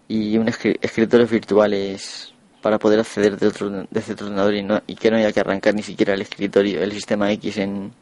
y 0.09 0.39
un 0.39 0.49
escritorios 0.49 1.31
virtuales 1.31 2.35
para 2.63 2.79
poder 2.79 3.01
acceder 3.01 3.39
de 3.39 3.47
otro, 3.47 3.71
de 3.71 4.13
otro 4.13 4.27
ordenador 4.27 4.55
y, 4.55 4.63
no, 4.63 4.83
y 4.87 4.95
que 4.97 5.11
no 5.11 5.17
haya 5.17 5.33
que 5.33 5.41
arrancar 5.41 5.75
ni 5.75 5.83
siquiera 5.83 6.15
el 6.15 6.23
escritorio, 6.23 6.83
el 6.83 6.93
sistema 6.93 7.31
X 7.33 7.59
en, 7.59 7.93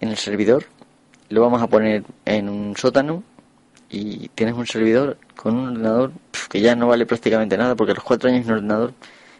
en 0.00 0.08
el 0.08 0.16
servidor. 0.16 0.66
Lo 1.30 1.42
vamos 1.42 1.62
a 1.62 1.66
poner 1.66 2.04
en 2.24 2.48
un 2.48 2.76
sótano 2.76 3.22
y 3.90 4.28
tienes 4.30 4.54
un 4.54 4.66
servidor 4.66 5.18
con 5.36 5.56
un 5.56 5.68
ordenador 5.68 6.12
que 6.50 6.60
ya 6.60 6.74
no 6.74 6.88
vale 6.88 7.06
prácticamente 7.06 7.56
nada 7.56 7.74
porque 7.74 7.92
a 7.92 7.94
los 7.94 8.04
cuatro 8.04 8.28
años 8.28 8.46
un 8.46 8.52
ordenador 8.52 8.92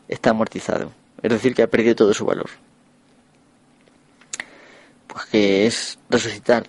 está 0.09 0.31
amortizado. 0.31 0.93
Es 1.23 1.31
decir, 1.31 1.55
que 1.55 1.63
ha 1.63 1.67
perdido 1.67 1.95
todo 1.95 2.15
su 2.15 2.25
valor. 2.25 2.49
Pues 5.07 5.25
que 5.27 5.67
es 5.67 5.99
resucitar 6.09 6.65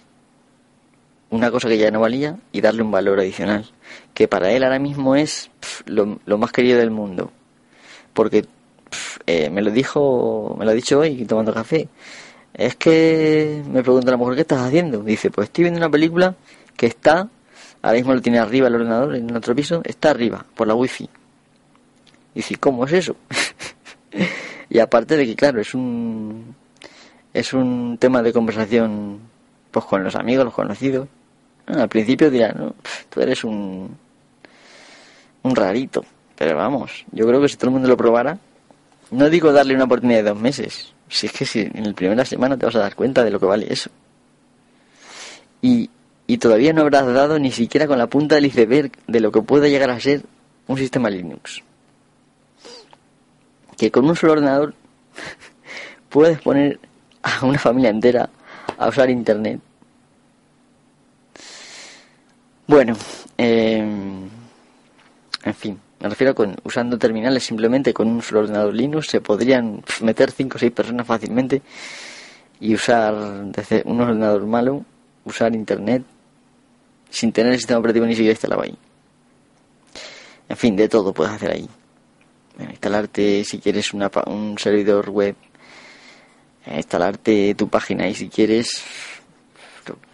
una 1.29 1.51
cosa 1.51 1.67
que 1.67 1.77
ya 1.77 1.91
no 1.91 1.99
valía 1.99 2.37
y 2.51 2.61
darle 2.61 2.81
un 2.81 2.91
valor 2.91 3.19
adicional, 3.19 3.69
que 4.13 4.27
para 4.27 4.51
él 4.51 4.63
ahora 4.63 4.79
mismo 4.79 5.15
es 5.15 5.49
lo, 5.85 6.19
más 6.37 6.51
querido 6.51 6.79
del 6.79 6.91
mundo. 6.91 7.31
Porque 8.13 8.45
eh, 9.25 9.49
me 9.49 9.61
lo 9.61 9.71
dijo, 9.71 10.55
me 10.57 10.65
lo 10.65 10.71
ha 10.71 10.73
dicho 10.73 10.99
hoy 10.99 11.25
tomando 11.25 11.53
café. 11.53 11.87
Es 12.53 12.75
que 12.75 13.63
me 13.69 13.83
pregunta 13.83 14.11
la 14.11 14.17
mujer, 14.17 14.35
¿qué 14.35 14.41
estás 14.41 14.61
haciendo? 14.61 15.01
Dice, 15.03 15.29
pues 15.31 15.47
estoy 15.47 15.63
viendo 15.65 15.77
una 15.77 15.89
película 15.89 16.35
que 16.75 16.87
está, 16.87 17.29
ahora 17.81 17.97
mismo 17.97 18.13
lo 18.13 18.21
tiene 18.21 18.39
arriba 18.39 18.67
el 18.67 18.75
ordenador, 18.75 19.15
en 19.15 19.35
otro 19.35 19.55
piso, 19.55 19.81
está 19.85 20.09
arriba, 20.09 20.45
por 20.55 20.67
la 20.67 20.75
wifi. 20.75 21.09
Dice, 22.33 22.55
¿cómo 22.55 22.85
es 22.85 22.93
eso? 22.93 23.15
y 24.69 24.79
aparte 24.79 25.15
de 25.15 25.25
que, 25.25 25.35
claro, 25.35 25.61
es 25.61 25.73
un, 25.73 26.55
es 27.33 27.53
un 27.53 27.97
tema 27.99 28.21
de 28.21 28.33
conversación 28.33 29.19
pues 29.71 29.85
con 29.85 30.03
los 30.03 30.15
amigos, 30.15 30.45
los 30.45 30.53
conocidos. 30.53 31.07
Al 31.69 31.89
principio 31.89 32.31
dirán, 32.31 32.55
no, 32.57 32.75
tú 33.09 33.21
eres 33.21 33.43
un, 33.43 33.95
un 35.43 35.55
rarito. 35.55 36.03
Pero 36.35 36.55
vamos, 36.55 37.05
yo 37.11 37.27
creo 37.27 37.41
que 37.41 37.49
si 37.49 37.57
todo 37.57 37.67
el 37.67 37.73
mundo 37.73 37.89
lo 37.89 37.97
probara, 37.97 38.39
no 39.11 39.29
digo 39.29 39.51
darle 39.51 39.75
una 39.75 39.83
oportunidad 39.83 40.19
de 40.19 40.29
dos 40.29 40.39
meses. 40.39 40.93
Si 41.09 41.27
es 41.27 41.33
que 41.33 41.45
si 41.45 41.61
en 41.61 41.87
la 41.87 41.93
primera 41.93 42.23
semana 42.23 42.57
te 42.57 42.65
vas 42.65 42.75
a 42.75 42.79
dar 42.79 42.95
cuenta 42.95 43.23
de 43.23 43.31
lo 43.31 43.39
que 43.39 43.45
vale 43.45 43.67
eso. 43.69 43.89
Y, 45.61 45.89
y 46.27 46.37
todavía 46.37 46.71
no 46.71 46.81
habrás 46.81 47.05
dado 47.07 47.39
ni 47.39 47.51
siquiera 47.51 47.87
con 47.87 47.97
la 47.97 48.07
punta 48.07 48.35
del 48.35 48.45
iceberg 48.45 48.91
de 49.07 49.19
lo 49.19 49.31
que 49.31 49.41
puede 49.41 49.69
llegar 49.69 49.89
a 49.89 49.99
ser 49.99 50.23
un 50.67 50.77
sistema 50.77 51.09
Linux. 51.09 51.61
Que 53.77 53.91
con 53.91 54.05
un 54.05 54.15
solo 54.15 54.33
ordenador 54.33 54.73
puedes 56.09 56.39
poner 56.39 56.79
a 57.23 57.45
una 57.45 57.59
familia 57.59 57.89
entera 57.89 58.29
a 58.77 58.87
usar 58.87 59.09
Internet. 59.09 59.59
Bueno, 62.69 62.95
eh, 63.35 63.79
en 63.79 65.55
fin, 65.55 65.79
me 65.99 66.07
refiero 66.07 66.35
con 66.35 66.55
usando 66.63 66.99
terminales 66.99 67.43
simplemente 67.43 67.95
con 67.95 68.07
un 68.07 68.21
solo 68.21 68.41
ordenador 68.41 68.75
Linux 68.75 69.07
se 69.07 69.21
podrían 69.21 69.83
meter 70.01 70.29
5 70.29 70.55
o 70.55 70.59
6 70.59 70.71
personas 70.71 71.07
fácilmente 71.07 71.63
y 72.59 72.75
usar 72.75 73.45
desde 73.45 73.81
un 73.85 73.99
ordenador 73.99 74.45
malo, 74.45 74.85
usar 75.25 75.55
internet 75.55 76.03
sin 77.09 77.31
tener 77.31 77.53
el 77.53 77.57
sistema 77.57 77.79
operativo 77.79 78.05
ni 78.05 78.13
siquiera 78.13 78.33
instalado 78.33 78.61
ahí. 78.61 78.77
En 80.47 80.55
fin, 80.55 80.75
de 80.75 80.87
todo 80.87 81.11
puedes 81.11 81.33
hacer 81.33 81.49
ahí. 81.49 81.67
instalarte 82.59 83.45
si 83.45 83.57
quieres 83.57 83.95
una, 83.95 84.11
un 84.27 84.59
servidor 84.59 85.09
web, 85.09 85.35
instalarte 86.71 87.55
tu 87.55 87.67
página 87.67 88.07
y 88.07 88.13
si 88.13 88.29
quieres 88.29 88.83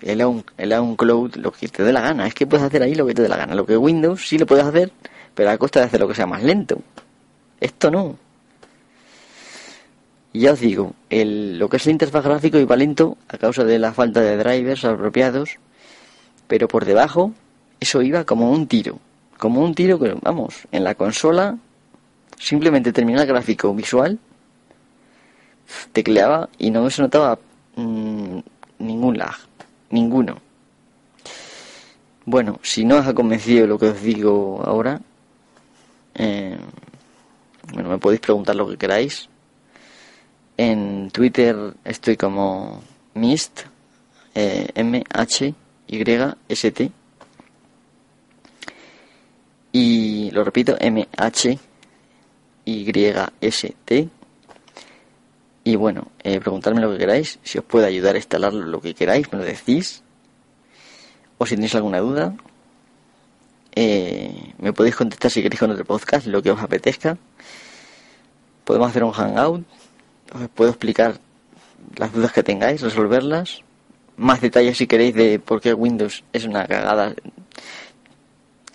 el, 0.02 0.24
un 0.24 0.96
cloud, 0.96 1.36
lo 1.36 1.52
que 1.52 1.68
te 1.68 1.84
dé 1.84 1.94
la 1.94 2.02
gana. 2.02 2.28
Es 2.28 2.34
que 2.34 2.48
puedes 2.48 2.66
hacer 2.66 2.84
ahí 2.84 2.96
lo 2.96 3.06
que 3.06 3.14
te 3.14 3.22
dé 3.22 3.30
la 3.30 3.38
gana. 3.38 3.56
Lo 3.56 3.66
que 3.66 3.78
Windows 3.78 4.28
sí 4.28 4.38
lo 4.38 4.46
puedes 4.46 4.66
hacer, 4.66 4.92
pero 5.34 5.50
a 5.50 5.58
costa 5.58 5.80
de 5.80 5.88
hacer 5.88 6.00
lo 6.00 6.08
que 6.08 6.16
sea 6.16 6.28
más 6.28 6.44
lento. 6.44 6.80
Esto 7.60 7.92
no. 7.92 8.18
Ya 10.34 10.52
os 10.52 10.60
digo, 10.60 10.94
el, 11.10 11.58
lo 11.58 11.70
que 11.70 11.78
es 11.78 11.86
el 11.86 11.94
interfaz 11.94 12.26
gráfico 12.26 12.58
iba 12.58 12.76
lento 12.76 13.18
a 13.30 13.38
causa 13.38 13.64
de 13.64 13.80
la 13.80 13.94
falta 13.94 14.20
de 14.20 14.36
drivers 14.36 14.84
apropiados, 14.84 15.58
pero 16.48 16.68
por 16.68 16.84
debajo 16.84 17.32
eso 17.80 18.02
iba 18.02 18.26
como 18.26 18.52
un 18.52 18.68
tiro. 18.68 19.00
Como 19.38 19.62
un 19.62 19.74
tiro 19.74 19.98
que, 19.98 20.14
vamos, 20.22 20.68
en 20.72 20.84
la 20.84 20.96
consola 20.96 21.58
simplemente 22.38 22.92
terminaba 22.92 23.24
el 23.24 23.30
gráfico 23.30 23.74
visual, 23.74 24.20
tecleaba 25.94 26.50
y 26.58 26.70
no 26.70 26.90
se 26.90 27.02
notaba 27.02 27.40
mm, 27.76 28.40
ningún 28.80 29.18
lag, 29.18 29.36
ninguno. 29.96 30.42
Bueno, 32.26 32.60
si 32.62 32.86
no 32.86 32.98
os 32.98 33.08
ha 33.08 33.14
convencido 33.14 33.66
lo 33.66 33.80
que 33.80 33.88
os 33.88 34.02
digo 34.02 34.62
ahora, 34.64 35.00
eh, 36.16 36.58
bueno, 37.74 37.90
me 37.90 37.98
podéis 37.98 38.22
preguntar 38.22 38.56
lo 38.56 38.68
que 38.68 38.78
queráis. 38.78 39.30
En 40.58 41.10
Twitter 41.12 41.56
estoy 41.84 42.16
como 42.18 42.82
Mist, 43.14 43.62
eh, 44.34 44.70
M-H-Y-S-T. 44.76 45.52
Y 49.72 50.32
lo 50.32 50.44
repito, 50.44 50.78
M-H-Y-S-T. 50.80 51.60
Y 55.68 55.78
bueno, 55.78 56.12
eh, 56.22 56.40
preguntarme 56.40 56.80
lo 56.80 56.92
que 56.92 57.00
queráis, 57.00 57.40
si 57.42 57.58
os 57.58 57.66
puede 57.66 57.88
ayudar 57.88 58.14
a 58.14 58.20
instalar 58.20 58.54
lo 58.54 58.80
que 58.82 58.94
queráis, 58.94 59.34
me 59.34 59.40
lo 59.40 59.44
decís. 59.44 60.04
O 61.40 61.46
si 61.48 61.56
tenéis 61.56 61.74
alguna 61.74 62.00
duda, 62.00 62.36
eh, 63.74 64.54
me 64.60 64.74
podéis 64.74 64.96
contestar 64.96 65.32
si 65.32 65.42
queréis 65.42 65.60
con 65.60 65.72
otro 65.72 65.84
podcast, 65.84 66.28
lo 66.28 66.44
que 66.44 66.52
os 66.52 66.62
apetezca. 66.62 67.18
Podemos 68.64 68.90
hacer 68.90 69.04
un 69.04 69.12
hangout, 69.12 69.66
os 70.36 70.50
puedo 70.50 70.70
explicar 70.70 71.20
las 71.98 72.14
dudas 72.14 72.32
que 72.32 72.44
tengáis, 72.44 72.82
resolverlas. 72.82 73.64
Más 74.18 74.42
detalles 74.42 74.78
si 74.78 74.86
queréis 74.86 75.16
de 75.16 75.40
por 75.40 75.62
qué 75.62 75.74
Windows 75.74 76.24
es 76.32 76.46
una 76.46 76.68
cagada. 76.68 77.16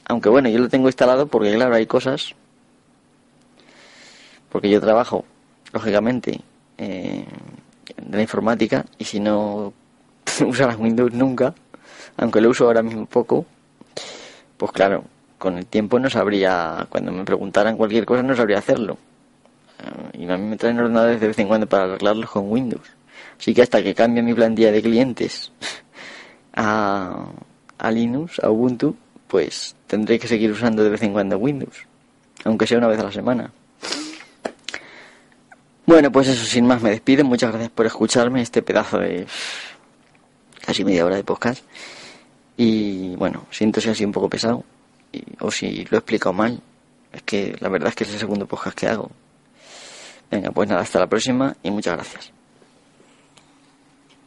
Aunque 0.06 0.28
bueno, 0.28 0.48
yo 0.48 0.58
lo 0.58 0.68
tengo 0.68 0.88
instalado 0.88 1.28
porque 1.28 1.54
claro, 1.54 1.76
hay 1.76 1.86
cosas. 1.86 2.34
Porque 4.48 4.68
yo 4.68 4.80
trabajo, 4.80 5.24
lógicamente, 5.72 6.40
eh, 6.80 7.24
de 7.96 8.16
la 8.16 8.22
informática 8.22 8.86
y 8.98 9.04
si 9.04 9.20
no 9.20 9.72
usas 10.46 10.76
Windows 10.78 11.12
nunca, 11.12 11.54
aunque 12.16 12.40
lo 12.40 12.48
uso 12.48 12.64
ahora 12.64 12.82
mismo 12.82 13.04
poco, 13.04 13.44
pues 14.56 14.72
claro, 14.72 15.04
con 15.38 15.58
el 15.58 15.66
tiempo 15.66 15.98
no 15.98 16.08
sabría, 16.08 16.86
cuando 16.88 17.12
me 17.12 17.24
preguntaran 17.24 17.76
cualquier 17.76 18.06
cosa 18.06 18.22
no 18.22 18.34
sabría 18.34 18.58
hacerlo. 18.58 18.96
Eh, 19.78 20.20
y 20.20 20.30
a 20.30 20.38
mí 20.38 20.46
me 20.46 20.56
traen 20.56 20.78
ordenadores 20.78 21.20
de 21.20 21.28
vez 21.28 21.38
en 21.38 21.48
cuando 21.48 21.66
para 21.66 21.84
arreglarlos 21.84 22.30
con 22.30 22.50
Windows. 22.50 22.88
Así 23.38 23.52
que 23.54 23.62
hasta 23.62 23.82
que 23.82 23.94
cambie 23.94 24.22
mi 24.22 24.32
plantilla 24.32 24.72
de 24.72 24.80
clientes 24.80 25.52
a, 26.54 27.26
a 27.78 27.90
Linux, 27.90 28.40
a 28.42 28.50
Ubuntu, 28.50 28.96
pues 29.28 29.76
tendré 29.86 30.18
que 30.18 30.28
seguir 30.28 30.50
usando 30.50 30.82
de 30.82 30.90
vez 30.90 31.02
en 31.02 31.12
cuando 31.12 31.36
Windows. 31.36 31.86
Aunque 32.44 32.66
sea 32.66 32.78
una 32.78 32.88
vez 32.88 32.98
a 32.98 33.04
la 33.04 33.12
semana. 33.12 33.52
Bueno, 35.90 36.12
pues 36.12 36.28
eso, 36.28 36.44
sin 36.44 36.68
más 36.68 36.80
me 36.82 36.90
despido. 36.90 37.24
Muchas 37.24 37.50
gracias 37.50 37.72
por 37.72 37.84
escucharme 37.84 38.40
este 38.42 38.62
pedazo 38.62 39.00
de 39.00 39.26
casi 40.64 40.84
media 40.84 41.04
hora 41.04 41.16
de 41.16 41.24
podcast. 41.24 41.64
Y 42.56 43.16
bueno, 43.16 43.46
siento 43.50 43.80
si 43.80 43.88
ha 43.90 43.94
sido 43.96 44.06
un 44.06 44.12
poco 44.12 44.30
pesado 44.30 44.62
o 45.40 45.50
si 45.50 45.84
lo 45.86 45.96
he 45.96 45.98
explicado 45.98 46.32
mal. 46.32 46.62
Es 47.12 47.22
que 47.22 47.56
la 47.58 47.68
verdad 47.68 47.88
es 47.88 47.96
que 47.96 48.04
es 48.04 48.12
el 48.12 48.20
segundo 48.20 48.46
podcast 48.46 48.78
que 48.78 48.86
hago. 48.86 49.10
Venga, 50.30 50.52
pues 50.52 50.68
nada, 50.68 50.80
hasta 50.80 51.00
la 51.00 51.08
próxima 51.08 51.56
y 51.60 51.72
muchas 51.72 51.94
gracias. 51.94 52.39